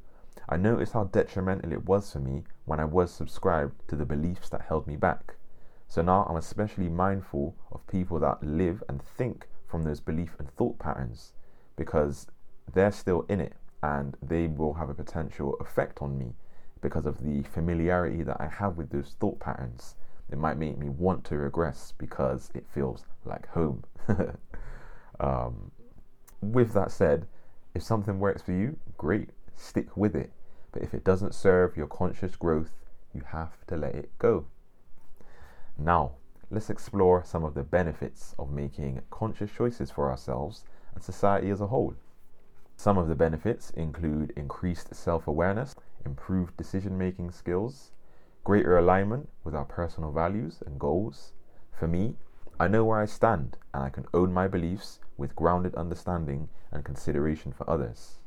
I 0.49 0.57
noticed 0.57 0.93
how 0.93 1.03
detrimental 1.03 1.71
it 1.71 1.85
was 1.85 2.11
for 2.11 2.19
me 2.19 2.45
when 2.65 2.79
I 2.79 2.85
was 2.85 3.11
subscribed 3.11 3.87
to 3.89 3.95
the 3.95 4.05
beliefs 4.05 4.49
that 4.49 4.61
held 4.61 4.87
me 4.87 4.95
back. 4.95 5.35
So 5.87 6.01
now 6.01 6.25
I'm 6.27 6.35
especially 6.35 6.89
mindful 6.89 7.55
of 7.71 7.85
people 7.85 8.19
that 8.21 8.41
live 8.41 8.83
and 8.89 9.03
think 9.03 9.47
from 9.67 9.83
those 9.83 9.99
belief 9.99 10.35
and 10.39 10.49
thought 10.49 10.79
patterns 10.79 11.33
because 11.75 12.27
they're 12.73 12.91
still 12.91 13.25
in 13.29 13.39
it 13.39 13.53
and 13.83 14.15
they 14.21 14.47
will 14.47 14.73
have 14.73 14.89
a 14.89 14.93
potential 14.93 15.55
effect 15.59 16.01
on 16.01 16.17
me 16.17 16.33
because 16.81 17.05
of 17.05 17.23
the 17.23 17.43
familiarity 17.43 18.23
that 18.23 18.37
I 18.39 18.47
have 18.47 18.77
with 18.77 18.89
those 18.91 19.15
thought 19.19 19.39
patterns. 19.39 19.95
It 20.31 20.37
might 20.37 20.57
make 20.57 20.77
me 20.77 20.89
want 20.89 21.23
to 21.25 21.37
regress 21.37 21.93
because 21.97 22.49
it 22.53 22.65
feels 22.73 23.05
like 23.25 23.47
home. 23.49 23.83
um, 25.19 25.71
with 26.41 26.73
that 26.73 26.91
said, 26.91 27.27
if 27.73 27.83
something 27.83 28.19
works 28.19 28.41
for 28.41 28.51
you, 28.51 28.77
great, 28.97 29.29
stick 29.55 29.95
with 29.95 30.15
it. 30.15 30.31
But 30.71 30.83
if 30.83 30.93
it 30.93 31.03
doesn't 31.03 31.35
serve 31.35 31.77
your 31.77 31.87
conscious 31.87 32.35
growth, 32.35 32.71
you 33.13 33.23
have 33.27 33.65
to 33.67 33.77
let 33.77 33.93
it 33.95 34.09
go. 34.19 34.45
Now, 35.77 36.13
let's 36.49 36.69
explore 36.69 37.23
some 37.23 37.43
of 37.43 37.53
the 37.53 37.63
benefits 37.63 38.35
of 38.39 38.51
making 38.51 39.01
conscious 39.09 39.51
choices 39.51 39.91
for 39.91 40.09
ourselves 40.09 40.63
and 40.93 41.03
society 41.03 41.49
as 41.49 41.61
a 41.61 41.67
whole. 41.67 41.95
Some 42.75 42.97
of 42.97 43.07
the 43.07 43.15
benefits 43.15 43.69
include 43.71 44.33
increased 44.35 44.95
self 44.95 45.27
awareness, 45.27 45.75
improved 46.05 46.57
decision 46.57 46.97
making 46.97 47.31
skills, 47.31 47.91
greater 48.43 48.77
alignment 48.77 49.29
with 49.43 49.53
our 49.53 49.65
personal 49.65 50.11
values 50.11 50.63
and 50.65 50.79
goals. 50.79 51.33
For 51.71 51.87
me, 51.87 52.15
I 52.59 52.67
know 52.67 52.83
where 52.85 52.99
I 52.99 53.05
stand 53.05 53.57
and 53.73 53.83
I 53.83 53.89
can 53.89 54.05
own 54.13 54.33
my 54.33 54.47
beliefs 54.47 54.99
with 55.17 55.35
grounded 55.35 55.75
understanding 55.75 56.49
and 56.71 56.83
consideration 56.85 57.51
for 57.51 57.69
others. 57.69 58.19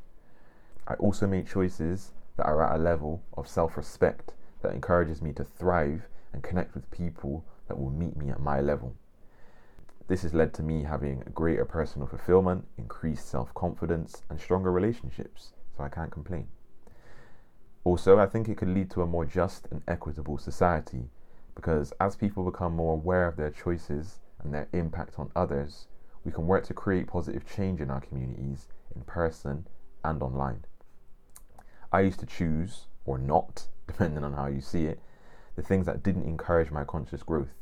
I 0.87 0.95
also 0.95 1.27
make 1.27 1.49
choices 1.49 2.13
that 2.37 2.47
are 2.47 2.63
at 2.63 2.77
a 2.77 2.83
level 2.83 3.23
of 3.37 3.49
self 3.49 3.77
respect 3.77 4.35
that 4.63 4.73
encourages 4.73 5.23
me 5.23 5.33
to 5.35 5.45
thrive 5.45 6.09
and 6.33 6.43
connect 6.43 6.75
with 6.75 6.91
people 6.91 7.45
that 7.69 7.79
will 7.79 7.91
meet 7.91 8.17
me 8.17 8.31
at 8.31 8.41
my 8.41 8.61
level. 8.61 8.95
This 10.07 10.23
has 10.23 10.35
led 10.35 10.53
to 10.55 10.63
me 10.63 10.83
having 10.83 11.21
greater 11.33 11.65
personal 11.65 12.07
fulfillment, 12.07 12.67
increased 12.77 13.27
self 13.27 13.55
confidence, 13.55 14.23
and 14.29 14.39
stronger 14.39 14.71
relationships, 14.71 15.55
so 15.75 15.83
I 15.83 15.89
can't 15.89 16.11
complain. 16.11 16.49
Also, 17.85 18.19
I 18.19 18.27
think 18.27 18.49
it 18.49 18.59
could 18.59 18.69
lead 18.69 18.91
to 18.91 19.03
a 19.03 19.07
more 19.07 19.25
just 19.25 19.67
and 19.71 19.83
equitable 19.89 20.37
society 20.37 21.09
because 21.55 21.93
as 22.01 22.17
people 22.17 22.45
become 22.45 22.77
more 22.77 22.95
aware 22.95 23.27
of 23.27 23.37
their 23.37 23.51
choices 23.51 24.21
and 24.43 24.53
their 24.53 24.69
impact 24.73 25.19
on 25.19 25.31
others, 25.35 25.87
we 26.23 26.33
can 26.33 26.47
work 26.47 26.65
to 26.65 26.75
create 26.75 27.07
positive 27.07 27.47
change 27.47 27.81
in 27.81 27.91
our 27.91 28.01
communities 28.01 28.69
in 28.95 29.03
person 29.03 29.67
and 30.05 30.23
online. 30.23 30.65
I 31.93 32.01
used 32.01 32.21
to 32.21 32.27
choose, 32.27 32.89
or 33.07 33.17
not, 33.17 33.69
depending 33.87 34.23
on 34.23 34.35
how 34.35 34.47
you 34.47 34.61
see 34.61 34.85
it, 34.85 35.01
the 35.57 35.63
things 35.63 35.87
that 35.87 36.03
didn't 36.03 36.29
encourage 36.29 36.71
my 36.71 36.85
conscious 36.85 37.23
growth 37.23 37.55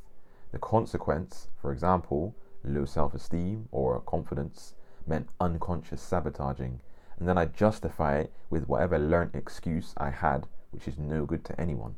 the 0.53 0.59
consequence, 0.59 1.49
for 1.61 1.73
example, 1.73 2.35
low 2.63 2.85
self 2.85 3.15
esteem 3.15 3.69
or 3.73 4.01
confidence, 4.01 4.75
meant 5.07 5.29
unconscious 5.41 6.01
sabotaging, 6.01 6.81
and 7.19 7.27
then 7.29 7.39
I 7.39 7.47
justify 7.47 8.19
it 8.19 8.33
with 8.51 8.69
whatever 8.69 8.99
learnt 8.99 9.35
excuse 9.35 9.95
I 9.97 10.11
had, 10.11 10.47
which 10.71 10.87
is 10.87 10.99
no 10.99 11.25
good 11.25 11.45
to 11.47 11.61
anyone. 11.61 11.97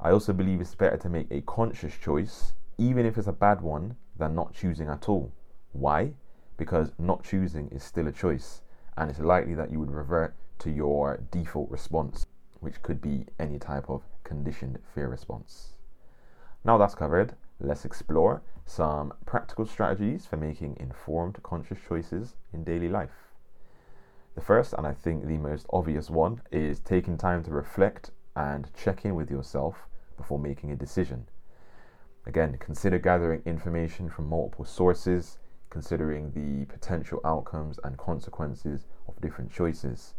I 0.00 0.10
also 0.10 0.32
believe 0.32 0.60
it's 0.60 0.74
better 0.74 0.96
to 0.96 1.08
make 1.08 1.30
a 1.30 1.42
conscious 1.42 1.94
choice, 1.96 2.54
even 2.78 3.06
if 3.06 3.18
it's 3.18 3.28
a 3.28 3.32
bad 3.32 3.60
one, 3.60 3.96
than 4.16 4.34
not 4.34 4.54
choosing 4.54 4.88
at 4.88 5.08
all. 5.08 5.30
Why? 5.72 6.14
Because 6.56 6.90
not 6.98 7.22
choosing 7.22 7.68
is 7.68 7.82
still 7.82 8.08
a 8.08 8.12
choice, 8.12 8.62
and 8.96 9.10
it's 9.10 9.20
likely 9.20 9.54
that 9.54 9.70
you 9.70 9.78
would 9.78 9.90
revert 9.90 10.34
to 10.60 10.70
your 10.70 11.18
default 11.30 11.70
response, 11.70 12.26
which 12.60 12.82
could 12.82 13.00
be 13.00 13.26
any 13.38 13.58
type 13.58 13.90
of 13.90 14.02
conditioned 14.24 14.78
fear 14.94 15.08
response. 15.08 15.71
Now 16.64 16.78
that's 16.78 16.94
covered, 16.94 17.34
let's 17.58 17.84
explore 17.84 18.42
some 18.66 19.12
practical 19.26 19.66
strategies 19.66 20.26
for 20.26 20.36
making 20.36 20.76
informed, 20.78 21.42
conscious 21.42 21.78
choices 21.88 22.36
in 22.52 22.62
daily 22.62 22.88
life. 22.88 23.32
The 24.36 24.40
first, 24.40 24.72
and 24.72 24.86
I 24.86 24.92
think 24.92 25.26
the 25.26 25.38
most 25.38 25.66
obvious 25.72 26.08
one, 26.08 26.40
is 26.52 26.78
taking 26.78 27.18
time 27.18 27.42
to 27.44 27.50
reflect 27.50 28.12
and 28.36 28.70
check 28.74 29.04
in 29.04 29.16
with 29.16 29.30
yourself 29.30 29.88
before 30.16 30.38
making 30.38 30.70
a 30.70 30.76
decision. 30.76 31.26
Again, 32.26 32.56
consider 32.58 32.98
gathering 32.98 33.42
information 33.44 34.08
from 34.08 34.28
multiple 34.28 34.64
sources, 34.64 35.38
considering 35.68 36.30
the 36.30 36.64
potential 36.66 37.20
outcomes 37.24 37.80
and 37.82 37.98
consequences 37.98 38.86
of 39.08 39.20
different 39.20 39.50
choices. 39.50 40.14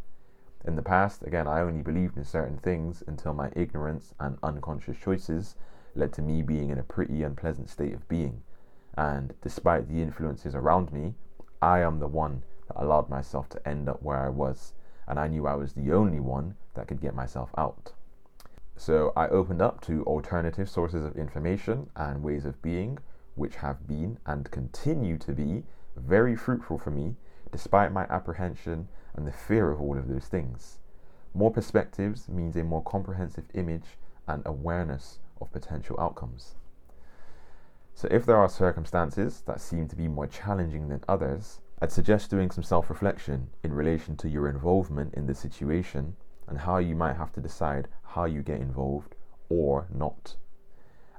In 0.66 0.76
the 0.76 0.82
past, 0.82 1.24
again, 1.24 1.48
I 1.48 1.62
only 1.62 1.82
believed 1.82 2.18
in 2.18 2.26
certain 2.26 2.58
things 2.58 3.02
until 3.08 3.34
my 3.34 3.50
ignorance 3.56 4.14
and 4.20 4.38
unconscious 4.44 4.98
choices 4.98 5.56
led 5.96 6.14
to 6.14 6.22
me 6.22 6.42
being 6.42 6.70
in 6.70 6.78
a 6.78 6.84
pretty 6.84 7.24
unpleasant 7.24 7.70
state 7.70 7.94
of 7.94 8.08
being. 8.08 8.42
And 8.96 9.34
despite 9.42 9.88
the 9.88 10.02
influences 10.02 10.56
around 10.56 10.92
me, 10.92 11.16
I 11.62 11.80
am 11.80 12.00
the 12.00 12.08
one 12.08 12.44
that 12.68 12.82
allowed 12.82 13.10
myself 13.10 13.50
to 13.50 13.68
end 13.68 13.90
up 13.90 14.02
where 14.02 14.20
I 14.20 14.30
was. 14.30 14.74
And 15.08 15.20
I 15.20 15.28
knew 15.28 15.48
I 15.48 15.56
was 15.56 15.74
the 15.74 15.92
only 15.92 16.20
one 16.20 16.56
that 16.76 16.88
could 16.88 17.02
get 17.02 17.16
myself 17.16 17.52
out. 17.58 17.94
So 18.76 19.14
I 19.16 19.28
opened 19.28 19.62
up 19.62 19.82
to 19.82 20.04
alternative 20.06 20.70
sources 20.70 21.06
of 21.06 21.16
information 21.16 21.90
and 21.96 22.24
ways 22.24 22.46
of 22.46 22.62
being, 22.62 22.98
which 23.36 23.58
have 23.58 23.88
been 23.88 24.20
and 24.26 24.50
continue 24.52 25.18
to 25.20 25.34
be 25.34 25.64
very 25.96 26.36
fruitful 26.36 26.80
for 26.80 26.92
me, 26.92 27.16
despite 27.52 27.92
my 27.92 28.04
apprehension 28.10 28.88
and 29.16 29.28
the 29.28 29.32
fear 29.32 29.72
of 29.72 29.80
all 29.80 29.98
of 29.98 30.08
those 30.08 30.26
things. 30.26 30.80
More 31.34 31.52
perspectives 31.52 32.28
means 32.28 32.56
a 32.56 32.64
more 32.64 32.84
comprehensive 32.84 33.46
image 33.54 33.98
and 34.28 34.42
awareness 34.46 35.20
of 35.42 35.52
potential 35.52 36.00
outcomes. 36.00 36.56
So, 37.96 38.08
if 38.10 38.26
there 38.26 38.38
are 38.38 38.50
circumstances 38.50 39.42
that 39.46 39.62
seem 39.62 39.88
to 39.88 39.96
be 39.96 40.08
more 40.08 40.28
challenging 40.28 40.88
than 40.88 41.04
others, 41.08 41.62
I'd 41.82 41.92
suggest 41.92 42.30
doing 42.30 42.50
some 42.50 42.64
self 42.64 42.90
reflection 42.90 43.50
in 43.64 43.74
relation 43.74 44.16
to 44.18 44.30
your 44.30 44.48
involvement 44.48 45.14
in 45.14 45.28
the 45.28 45.36
situation 45.36 46.16
and 46.48 46.60
how 46.60 46.78
you 46.78 46.96
might 46.96 47.18
have 47.18 47.34
to 47.34 47.42
decide 47.42 47.88
how 48.04 48.26
you 48.26 48.42
get 48.42 48.62
involved 48.62 49.16
or 49.50 49.88
not. 49.94 50.36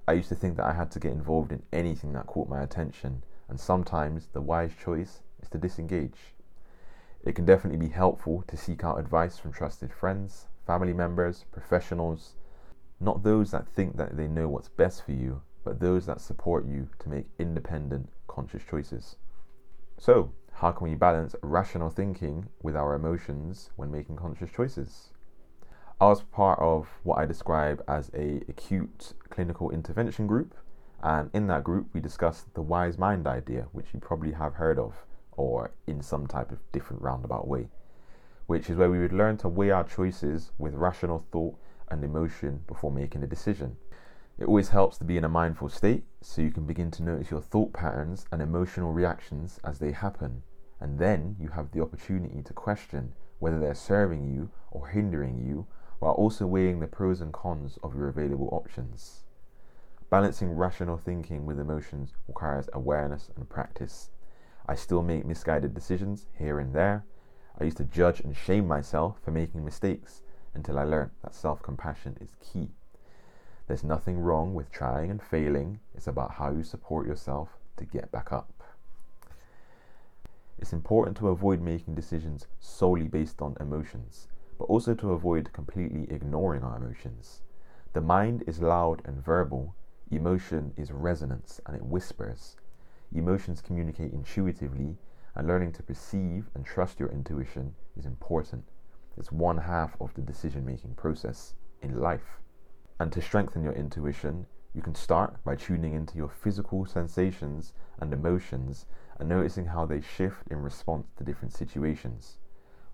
I 0.06 0.12
used 0.12 0.28
to 0.28 0.34
think 0.34 0.56
that 0.56 0.66
I 0.66 0.74
had 0.74 0.90
to 0.92 1.00
get 1.00 1.12
involved 1.12 1.52
in 1.52 1.62
anything 1.72 2.12
that 2.12 2.26
caught 2.26 2.48
my 2.48 2.62
attention, 2.62 3.24
and 3.48 3.58
sometimes 3.58 4.28
the 4.32 4.40
wise 4.40 4.72
choice 4.74 5.22
is 5.42 5.48
to 5.50 5.58
disengage. 5.58 6.34
It 7.24 7.34
can 7.34 7.46
definitely 7.46 7.86
be 7.86 7.92
helpful 7.92 8.44
to 8.48 8.56
seek 8.56 8.84
out 8.84 8.98
advice 8.98 9.38
from 9.38 9.52
trusted 9.52 9.92
friends, 9.92 10.48
family 10.66 10.92
members, 10.92 11.44
professionals, 11.52 12.34
not 13.00 13.22
those 13.22 13.50
that 13.50 13.68
think 13.68 13.96
that 13.96 14.16
they 14.16 14.28
know 14.28 14.48
what's 14.48 14.68
best 14.68 15.04
for 15.04 15.12
you, 15.12 15.42
but 15.64 15.80
those 15.80 16.06
that 16.06 16.20
support 16.20 16.66
you 16.66 16.88
to 17.00 17.08
make 17.08 17.26
independent, 17.38 18.10
conscious 18.26 18.62
choices. 18.68 19.16
So, 19.98 20.32
how 20.52 20.72
can 20.72 20.88
we 20.88 20.94
balance 20.94 21.34
rational 21.42 21.90
thinking 21.90 22.46
with 22.62 22.76
our 22.76 22.94
emotions 22.94 23.70
when 23.76 23.90
making 23.90 24.16
conscious 24.16 24.50
choices? 24.50 25.10
I 26.00 26.06
was 26.06 26.22
part 26.22 26.58
of 26.58 26.88
what 27.02 27.18
I 27.18 27.26
describe 27.26 27.82
as 27.88 28.10
a 28.14 28.42
acute 28.48 29.14
clinical 29.30 29.70
intervention 29.70 30.26
group, 30.26 30.54
and 31.02 31.30
in 31.32 31.46
that 31.48 31.64
group 31.64 31.88
we 31.92 32.00
discussed 32.00 32.52
the 32.54 32.62
wise 32.62 32.98
mind 32.98 33.26
idea, 33.26 33.68
which 33.72 33.92
you 33.92 34.00
probably 34.00 34.32
have 34.32 34.54
heard 34.54 34.78
of, 34.78 35.04
or 35.32 35.72
in 35.86 36.02
some 36.02 36.26
type 36.26 36.52
of 36.52 36.58
different 36.72 37.02
roundabout 37.02 37.48
way, 37.48 37.68
which 38.46 38.68
is 38.70 38.76
where 38.76 38.90
we 38.90 38.98
would 39.00 39.12
learn 39.12 39.36
to 39.38 39.48
weigh 39.48 39.70
our 39.70 39.84
choices 39.84 40.52
with 40.58 40.74
rational 40.74 41.24
thought 41.30 41.56
and 41.88 42.04
emotion 42.04 42.62
before 42.66 42.90
making 42.90 43.22
a 43.22 43.26
decision. 43.26 43.76
It 44.38 44.46
always 44.46 44.70
helps 44.70 44.98
to 44.98 45.04
be 45.04 45.16
in 45.16 45.24
a 45.24 45.28
mindful 45.28 45.68
state 45.68 46.04
so 46.20 46.42
you 46.42 46.50
can 46.50 46.66
begin 46.66 46.90
to 46.92 47.02
notice 47.04 47.30
your 47.30 47.40
thought 47.40 47.72
patterns 47.72 48.26
and 48.32 48.42
emotional 48.42 48.92
reactions 48.92 49.60
as 49.62 49.78
they 49.78 49.92
happen, 49.92 50.42
and 50.80 50.98
then 50.98 51.36
you 51.38 51.48
have 51.50 51.70
the 51.70 51.80
opportunity 51.80 52.42
to 52.42 52.52
question 52.52 53.14
whether 53.38 53.60
they're 53.60 53.74
serving 53.74 54.24
you 54.24 54.50
or 54.72 54.88
hindering 54.88 55.38
you 55.38 55.66
while 56.00 56.14
also 56.14 56.46
weighing 56.46 56.80
the 56.80 56.86
pros 56.88 57.20
and 57.20 57.32
cons 57.32 57.78
of 57.82 57.94
your 57.94 58.08
available 58.08 58.48
options. 58.50 59.22
Balancing 60.10 60.56
rational 60.56 60.96
thinking 60.96 61.46
with 61.46 61.60
emotions 61.60 62.12
requires 62.26 62.68
awareness 62.72 63.30
and 63.36 63.48
practice. 63.48 64.10
I 64.66 64.74
still 64.74 65.02
make 65.02 65.24
misguided 65.24 65.74
decisions 65.74 66.26
here 66.36 66.58
and 66.58 66.74
there. 66.74 67.04
I 67.60 67.64
used 67.64 67.76
to 67.76 67.84
judge 67.84 68.20
and 68.20 68.36
shame 68.36 68.66
myself 68.66 69.20
for 69.24 69.30
making 69.30 69.64
mistakes 69.64 70.22
until 70.54 70.78
I 70.78 70.84
learned 70.84 71.10
that 71.22 71.34
self 71.34 71.62
compassion 71.62 72.16
is 72.20 72.36
key. 72.40 72.70
There's 73.66 73.84
nothing 73.84 74.18
wrong 74.18 74.54
with 74.54 74.70
trying 74.70 75.10
and 75.10 75.22
failing, 75.22 75.80
it's 75.94 76.06
about 76.06 76.32
how 76.32 76.50
you 76.50 76.62
support 76.62 77.06
yourself 77.06 77.56
to 77.76 77.84
get 77.84 78.12
back 78.12 78.32
up. 78.32 78.62
It's 80.58 80.72
important 80.72 81.16
to 81.18 81.28
avoid 81.28 81.60
making 81.60 81.94
decisions 81.94 82.46
solely 82.60 83.08
based 83.08 83.42
on 83.42 83.56
emotions, 83.58 84.28
but 84.58 84.64
also 84.64 84.94
to 84.94 85.12
avoid 85.12 85.52
completely 85.52 86.10
ignoring 86.10 86.62
our 86.62 86.76
emotions. 86.76 87.42
The 87.92 88.00
mind 88.00 88.44
is 88.46 88.60
loud 88.62 89.02
and 89.04 89.22
verbal, 89.22 89.74
emotion 90.10 90.72
is 90.76 90.92
resonance 90.92 91.60
and 91.66 91.74
it 91.76 91.84
whispers. 91.84 92.56
Emotions 93.12 93.60
communicate 93.60 94.12
intuitively, 94.12 94.96
and 95.34 95.48
learning 95.48 95.72
to 95.72 95.82
perceive 95.82 96.48
and 96.54 96.64
trust 96.64 97.00
your 97.00 97.08
intuition 97.08 97.74
is 97.96 98.06
important. 98.06 98.64
It's 99.16 99.32
one 99.32 99.58
half 99.58 99.96
of 100.00 100.12
the 100.14 100.22
decision 100.22 100.64
making 100.64 100.94
process 100.94 101.54
in 101.82 102.00
life. 102.00 102.40
And 102.98 103.12
to 103.12 103.22
strengthen 103.22 103.62
your 103.62 103.72
intuition, 103.72 104.46
you 104.74 104.82
can 104.82 104.94
start 104.94 105.42
by 105.44 105.54
tuning 105.54 105.94
into 105.94 106.16
your 106.16 106.28
physical 106.28 106.84
sensations 106.84 107.74
and 108.00 108.12
emotions 108.12 108.86
and 109.18 109.28
noticing 109.28 109.66
how 109.66 109.86
they 109.86 110.00
shift 110.00 110.48
in 110.50 110.58
response 110.58 111.06
to 111.16 111.24
different 111.24 111.52
situations. 111.52 112.38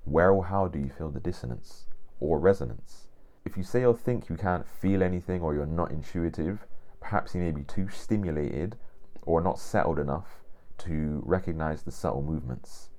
Where 0.04 0.30
or 0.30 0.44
how 0.44 0.68
do 0.68 0.78
you 0.78 0.90
feel 0.90 1.10
the 1.10 1.20
dissonance 1.20 1.86
or 2.18 2.38
resonance? 2.38 3.08
If 3.44 3.56
you 3.56 3.62
say 3.62 3.84
or 3.84 3.96
think 3.96 4.28
you 4.28 4.36
can't 4.36 4.68
feel 4.68 5.02
anything 5.02 5.40
or 5.40 5.54
you're 5.54 5.64
not 5.64 5.90
intuitive, 5.90 6.66
perhaps 7.00 7.34
you 7.34 7.40
may 7.40 7.52
be 7.52 7.62
too 7.62 7.88
stimulated 7.88 8.76
or 9.22 9.40
not 9.40 9.58
settled 9.58 9.98
enough 9.98 10.42
to 10.78 11.22
recognize 11.24 11.82
the 11.82 11.90
subtle 11.90 12.22
movements. 12.22 12.90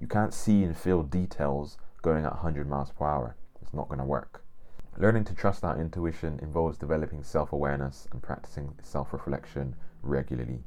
You 0.00 0.06
can't 0.06 0.34
see 0.34 0.62
and 0.64 0.76
feel 0.76 1.02
details 1.02 1.78
going 2.02 2.24
at 2.24 2.32
100 2.32 2.68
miles 2.68 2.90
per 2.90 3.06
hour. 3.06 3.36
It's 3.60 3.74
not 3.74 3.88
going 3.88 3.98
to 3.98 4.04
work. 4.04 4.44
Learning 4.96 5.24
to 5.24 5.34
trust 5.34 5.64
our 5.64 5.78
intuition 5.80 6.38
involves 6.40 6.78
developing 6.78 7.22
self 7.22 7.52
awareness 7.52 8.08
and 8.10 8.22
practicing 8.22 8.74
self 8.82 9.12
reflection 9.12 9.76
regularly. 10.02 10.64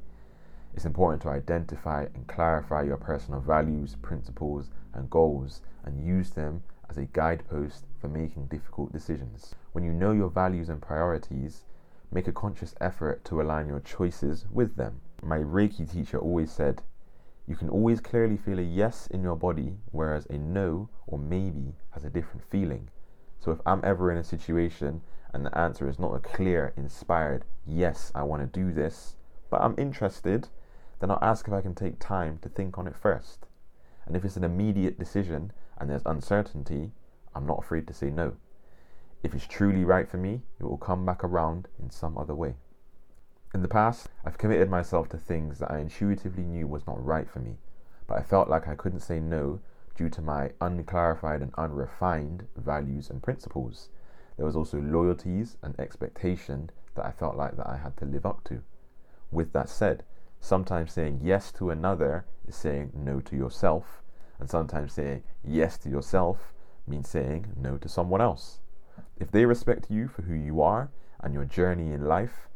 It's 0.73 0.85
important 0.85 1.21
to 1.23 1.29
identify 1.29 2.05
and 2.13 2.27
clarify 2.27 2.83
your 2.83 2.97
personal 2.97 3.41
values, 3.41 3.95
principles, 4.01 4.71
and 4.93 5.09
goals 5.09 5.61
and 5.83 6.05
use 6.05 6.29
them 6.29 6.63
as 6.89 6.97
a 6.97 7.05
guidepost 7.05 7.85
for 7.99 8.07
making 8.07 8.47
difficult 8.47 8.91
decisions. 8.91 9.55
When 9.73 9.83
you 9.83 9.93
know 9.93 10.11
your 10.11 10.29
values 10.29 10.69
and 10.69 10.81
priorities, 10.81 11.65
make 12.11 12.27
a 12.27 12.33
conscious 12.33 12.75
effort 12.79 13.23
to 13.25 13.41
align 13.41 13.67
your 13.67 13.79
choices 13.79 14.45
with 14.51 14.75
them. 14.75 15.01
My 15.23 15.39
Reiki 15.39 15.89
teacher 15.89 16.19
always 16.19 16.51
said, 16.51 16.81
You 17.47 17.55
can 17.55 17.69
always 17.69 17.99
clearly 17.99 18.37
feel 18.37 18.59
a 18.59 18.63
yes 18.63 19.07
in 19.07 19.23
your 19.23 19.35
body, 19.35 19.77
whereas 19.91 20.25
a 20.27 20.37
no 20.37 20.89
or 21.07 21.17
maybe 21.17 21.75
has 21.91 22.03
a 22.03 22.09
different 22.09 22.43
feeling. 22.49 22.89
So 23.39 23.51
if 23.51 23.59
I'm 23.65 23.81
ever 23.83 24.11
in 24.11 24.17
a 24.17 24.23
situation 24.23 25.01
and 25.33 25.45
the 25.45 25.57
answer 25.57 25.89
is 25.89 25.99
not 25.99 26.13
a 26.15 26.19
clear, 26.19 26.73
inspired, 26.77 27.45
yes, 27.65 28.11
I 28.13 28.23
want 28.23 28.41
to 28.41 28.59
do 28.59 28.71
this, 28.71 29.15
but 29.49 29.61
I'm 29.61 29.75
interested, 29.77 30.47
then 30.99 31.09
I'll 31.09 31.19
ask 31.21 31.47
if 31.47 31.53
I 31.53 31.61
can 31.61 31.73
take 31.73 31.99
time 31.99 32.37
to 32.43 32.49
think 32.49 32.77
on 32.77 32.87
it 32.87 32.95
first. 32.95 33.47
And 34.05 34.15
if 34.15 34.23
it's 34.23 34.37
an 34.37 34.43
immediate 34.43 34.99
decision 34.99 35.51
and 35.77 35.89
there's 35.89 36.05
uncertainty, 36.05 36.91
I'm 37.33 37.47
not 37.47 37.59
afraid 37.59 37.87
to 37.87 37.93
say 37.93 38.09
no. 38.11 38.35
If 39.23 39.33
it's 39.33 39.47
truly 39.47 39.83
right 39.83 40.07
for 40.07 40.17
me, 40.17 40.41
it 40.59 40.63
will 40.63 40.77
come 40.77 41.05
back 41.05 41.23
around 41.23 41.67
in 41.81 41.89
some 41.89 42.17
other 42.17 42.35
way. 42.35 42.55
In 43.53 43.61
the 43.61 43.67
past, 43.67 44.07
I've 44.23 44.37
committed 44.37 44.69
myself 44.69 45.09
to 45.09 45.17
things 45.17 45.59
that 45.59 45.69
I 45.69 45.79
intuitively 45.79 46.45
knew 46.45 46.67
was 46.67 46.87
not 46.87 47.03
right 47.03 47.29
for 47.29 47.39
me, 47.39 47.57
but 48.07 48.17
I 48.17 48.23
felt 48.23 48.47
like 48.47 48.65
I 48.65 48.75
couldn't 48.75 49.01
say 49.01 49.19
no 49.19 49.59
due 49.93 50.07
to 50.09 50.21
my 50.21 50.53
unclarified 50.61 51.41
and 51.41 51.53
unrefined 51.57 52.47
values 52.55 53.09
and 53.09 53.21
principles. 53.21 53.89
There 54.37 54.45
was 54.45 54.55
also 54.55 54.79
loyalties 54.79 55.57
and 55.61 55.77
expectation 55.77 56.69
that 56.95 57.05
I 57.05 57.11
felt 57.11 57.35
like 57.35 57.57
that 57.57 57.67
I 57.67 57.75
had 57.75 57.97
to 57.97 58.05
live 58.05 58.25
up 58.25 58.41
to. 58.45 58.63
With 59.31 59.51
that 59.51 59.67
said, 59.67 60.05
Sometimes 60.39 60.93
saying 60.93 61.19
yes 61.21 61.51
to 61.53 61.71
another 61.71 62.25
is 62.47 62.55
saying 62.55 62.93
no 62.95 63.19
to 63.19 63.35
yourself, 63.35 64.01
and 64.39 64.49
sometimes 64.49 64.93
saying 64.93 65.23
yes 65.43 65.77
to 65.79 65.89
yourself 65.89 66.53
means 66.87 67.09
saying 67.09 67.53
no 67.57 67.77
to 67.77 67.89
someone 67.89 68.21
else. 68.21 68.61
If 69.17 69.29
they 69.29 69.45
respect 69.45 69.91
you 69.91 70.07
for 70.07 70.21
who 70.21 70.33
you 70.33 70.61
are 70.61 70.89
and 71.19 71.33
your 71.33 71.45
journey 71.45 71.91
in 71.91 72.05
life, 72.05 72.47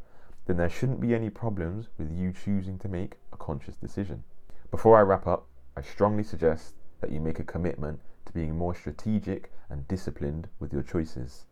then 0.45 0.57
there 0.57 0.69
shouldn't 0.69 0.99
be 0.99 1.15
any 1.15 1.29
problems 1.29 1.89
with 1.97 2.11
you 2.11 2.31
choosing 2.31 2.77
to 2.79 2.87
make 2.87 3.15
a 3.33 3.37
conscious 3.37 3.75
decision. 3.75 4.23
Before 4.71 4.97
I 4.97 5.01
wrap 5.01 5.25
up, 5.25 5.47
I 5.75 5.81
strongly 5.81 6.23
suggest 6.23 6.75
that 7.01 7.11
you 7.11 7.19
make 7.19 7.39
a 7.39 7.43
commitment 7.43 7.99
to 8.25 8.33
being 8.33 8.57
more 8.57 8.75
strategic 8.75 9.51
and 9.69 9.87
disciplined 9.87 10.47
with 10.59 10.71
your 10.71 10.83
choices. 10.83 11.45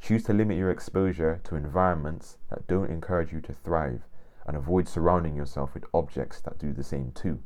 Choose 0.00 0.24
to 0.24 0.32
limit 0.32 0.56
your 0.56 0.70
exposure 0.70 1.40
to 1.44 1.56
environments 1.56 2.38
that 2.50 2.66
don't 2.66 2.90
encourage 2.90 3.32
you 3.32 3.40
to 3.42 3.52
thrive 3.52 4.02
and 4.46 4.56
avoid 4.56 4.88
surrounding 4.88 5.36
yourself 5.36 5.74
with 5.74 5.84
objects 5.94 6.40
that 6.40 6.58
do 6.58 6.72
the 6.72 6.82
same 6.82 7.12
too. 7.12 7.40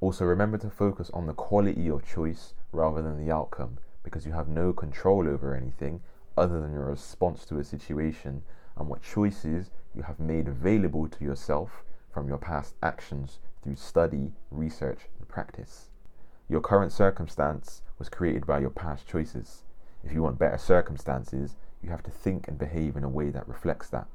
Also, 0.00 0.24
remember 0.24 0.58
to 0.58 0.68
focus 0.68 1.10
on 1.14 1.26
the 1.26 1.32
quality 1.32 1.88
of 1.88 2.06
choice 2.06 2.54
rather 2.72 3.00
than 3.00 3.24
the 3.24 3.32
outcome 3.32 3.78
because 4.02 4.26
you 4.26 4.32
have 4.32 4.48
no 4.48 4.72
control 4.72 5.26
over 5.26 5.54
anything 5.54 6.02
other 6.36 6.60
than 6.60 6.74
your 6.74 6.84
response 6.84 7.44
to 7.46 7.58
a 7.58 7.64
situation 7.64 8.42
and 8.76 8.88
what 8.88 9.02
choices 9.02 9.70
you 9.94 10.02
have 10.02 10.18
made 10.18 10.48
available 10.48 11.08
to 11.08 11.24
yourself 11.24 11.84
from 12.12 12.28
your 12.28 12.38
past 12.38 12.74
actions 12.82 13.38
through 13.62 13.76
study, 13.76 14.32
research, 14.50 15.08
and 15.18 15.28
practice. 15.28 15.90
Your 16.48 16.60
current 16.60 16.92
circumstance 16.92 17.82
was 17.98 18.08
created 18.08 18.46
by 18.46 18.58
your 18.58 18.70
past 18.70 19.06
choices. 19.06 19.64
If 20.04 20.12
you 20.12 20.22
want 20.22 20.38
better 20.38 20.58
circumstances, 20.58 21.56
you 21.82 21.90
have 21.90 22.02
to 22.02 22.10
think 22.10 22.48
and 22.48 22.58
behave 22.58 22.96
in 22.96 23.04
a 23.04 23.08
way 23.08 23.30
that 23.30 23.48
reflects 23.48 23.88
that. 23.90 24.06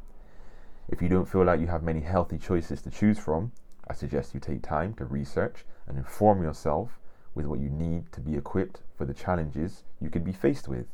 If 0.87 1.01
you 1.01 1.09
don't 1.09 1.29
feel 1.29 1.43
like 1.43 1.59
you 1.59 1.67
have 1.67 1.83
many 1.83 2.01
healthy 2.01 2.37
choices 2.37 2.81
to 2.83 2.91
choose 2.91 3.19
from, 3.19 3.51
I 3.87 3.93
suggest 3.93 4.33
you 4.33 4.39
take 4.39 4.61
time 4.61 4.93
to 4.95 5.05
research 5.05 5.65
and 5.87 5.97
inform 5.97 6.43
yourself 6.43 6.99
with 7.33 7.45
what 7.45 7.59
you 7.59 7.69
need 7.69 8.11
to 8.11 8.21
be 8.21 8.35
equipped 8.35 8.81
for 8.95 9.05
the 9.05 9.13
challenges 9.13 9.83
you 9.99 10.09
could 10.09 10.23
be 10.23 10.33
faced 10.33 10.67
with. 10.67 10.85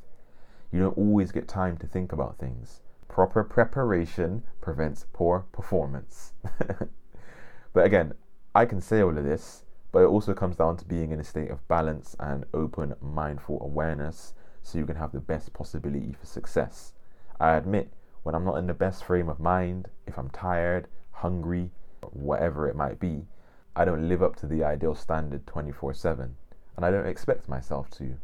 You 0.71 0.79
don't 0.79 0.97
always 0.97 1.31
get 1.31 1.47
time 1.47 1.77
to 1.77 1.87
think 1.87 2.11
about 2.11 2.37
things. 2.37 2.81
Proper 3.07 3.43
preparation 3.43 4.43
prevents 4.61 5.05
poor 5.13 5.45
performance. 5.51 6.33
but 7.73 7.85
again, 7.85 8.13
I 8.53 8.65
can 8.65 8.81
say 8.81 9.01
all 9.01 9.17
of 9.17 9.23
this, 9.23 9.63
but 9.91 10.03
it 10.03 10.07
also 10.07 10.33
comes 10.33 10.57
down 10.57 10.77
to 10.77 10.85
being 10.85 11.11
in 11.11 11.19
a 11.19 11.23
state 11.23 11.49
of 11.49 11.65
balance 11.67 12.15
and 12.19 12.45
open, 12.53 12.95
mindful 13.01 13.61
awareness 13.61 14.33
so 14.63 14.77
you 14.77 14.85
can 14.85 14.97
have 14.97 15.11
the 15.11 15.19
best 15.19 15.53
possibility 15.53 16.15
for 16.19 16.25
success. 16.25 16.93
I 17.39 17.55
admit 17.55 17.93
when 18.23 18.33
I'm 18.33 18.45
not 18.45 18.57
in 18.57 18.67
the 18.67 18.73
best 18.73 19.03
frame 19.03 19.29
of 19.29 19.39
mind, 19.39 19.87
if 20.07 20.17
I'm 20.17 20.29
tired, 20.29 20.87
hungry, 21.11 21.71
whatever 22.11 22.67
it 22.67 22.75
might 22.75 22.99
be, 22.99 23.27
I 23.75 23.85
don't 23.85 24.09
live 24.09 24.23
up 24.23 24.35
to 24.37 24.47
the 24.47 24.63
ideal 24.63 24.95
standard 24.95 25.45
24 25.45 25.93
7, 25.93 26.35
and 26.75 26.85
I 26.85 26.91
don't 26.91 27.07
expect 27.07 27.47
myself 27.47 27.89
to. 27.91 28.15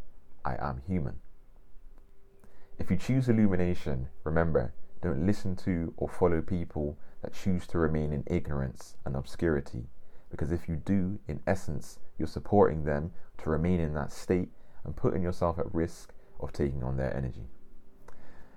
I 0.44 0.56
am 0.60 0.82
human. 0.88 1.20
If 2.82 2.90
you 2.90 2.98
choose 2.98 3.30
illumination, 3.30 4.08
remember, 4.24 4.74
don't 5.04 5.28
listen 5.28 5.56
to 5.58 5.94
or 5.98 6.10
follow 6.10 6.42
people 6.42 6.98
that 7.22 7.32
choose 7.32 7.68
to 7.68 7.78
remain 7.78 8.12
in 8.12 8.24
ignorance 8.26 8.96
and 9.06 9.16
obscurity, 9.16 9.84
because 10.32 10.52
if 10.52 10.68
you 10.68 10.78
do, 10.78 11.20
in 11.28 11.42
essence, 11.46 12.00
you're 12.18 12.28
supporting 12.28 12.84
them 12.84 13.12
to 13.38 13.52
remain 13.52 13.80
in 13.80 13.94
that 13.94 14.12
state 14.12 14.50
and 14.84 14.96
putting 14.96 15.22
yourself 15.22 15.60
at 15.60 15.72
risk 15.76 16.12
of 16.40 16.54
taking 16.54 16.84
on 16.84 16.98
their 16.98 17.16
energy. 17.16 17.46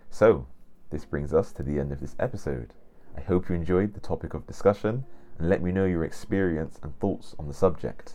So, 0.08 0.46
this 0.88 1.04
brings 1.04 1.34
us 1.34 1.52
to 1.52 1.62
the 1.62 1.78
end 1.78 1.92
of 1.92 2.00
this 2.00 2.16
episode. 2.18 2.72
I 3.18 3.20
hope 3.20 3.50
you 3.50 3.54
enjoyed 3.54 3.92
the 3.92 4.00
topic 4.00 4.32
of 4.32 4.46
discussion 4.46 5.04
and 5.38 5.50
let 5.50 5.62
me 5.62 5.70
know 5.70 5.84
your 5.84 6.04
experience 6.04 6.80
and 6.82 6.98
thoughts 6.98 7.37
on 7.38 7.46
the 7.46 7.52
subject. 7.52 8.14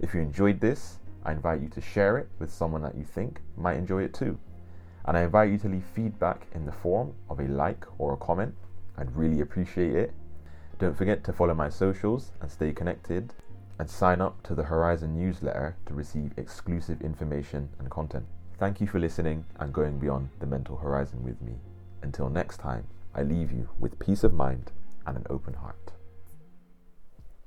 If 0.00 0.14
you 0.14 0.20
enjoyed 0.20 0.58
this, 0.58 0.98
I 1.24 1.30
invite 1.30 1.62
you 1.62 1.68
to 1.68 1.80
share 1.80 2.18
it 2.18 2.28
with 2.40 2.52
someone 2.52 2.82
that 2.82 2.96
you 2.96 3.04
think 3.04 3.40
might 3.56 3.76
enjoy 3.76 4.02
it 4.02 4.12
too. 4.12 4.40
And 5.08 5.16
I 5.16 5.22
invite 5.22 5.50
you 5.50 5.56
to 5.58 5.68
leave 5.68 5.86
feedback 5.94 6.46
in 6.54 6.66
the 6.66 6.72
form 6.72 7.14
of 7.30 7.40
a 7.40 7.44
like 7.44 7.86
or 7.96 8.12
a 8.12 8.16
comment. 8.18 8.54
I'd 8.98 9.16
really 9.16 9.40
appreciate 9.40 9.96
it. 9.96 10.12
Don't 10.78 10.96
forget 10.96 11.24
to 11.24 11.32
follow 11.32 11.54
my 11.54 11.70
socials 11.70 12.32
and 12.42 12.50
stay 12.50 12.72
connected 12.72 13.32
and 13.78 13.88
sign 13.88 14.20
up 14.20 14.42
to 14.42 14.54
the 14.54 14.64
Horizon 14.64 15.16
newsletter 15.16 15.76
to 15.86 15.94
receive 15.94 16.32
exclusive 16.36 17.00
information 17.00 17.70
and 17.78 17.88
content. 17.88 18.26
Thank 18.58 18.82
you 18.82 18.86
for 18.86 18.98
listening 18.98 19.46
and 19.58 19.72
going 19.72 19.98
beyond 19.98 20.28
the 20.40 20.46
mental 20.46 20.76
horizon 20.76 21.22
with 21.22 21.40
me. 21.40 21.54
Until 22.02 22.28
next 22.28 22.58
time, 22.58 22.86
I 23.14 23.22
leave 23.22 23.50
you 23.50 23.70
with 23.78 23.98
peace 23.98 24.24
of 24.24 24.34
mind 24.34 24.72
and 25.06 25.16
an 25.16 25.26
open 25.30 25.54
heart. 25.54 25.97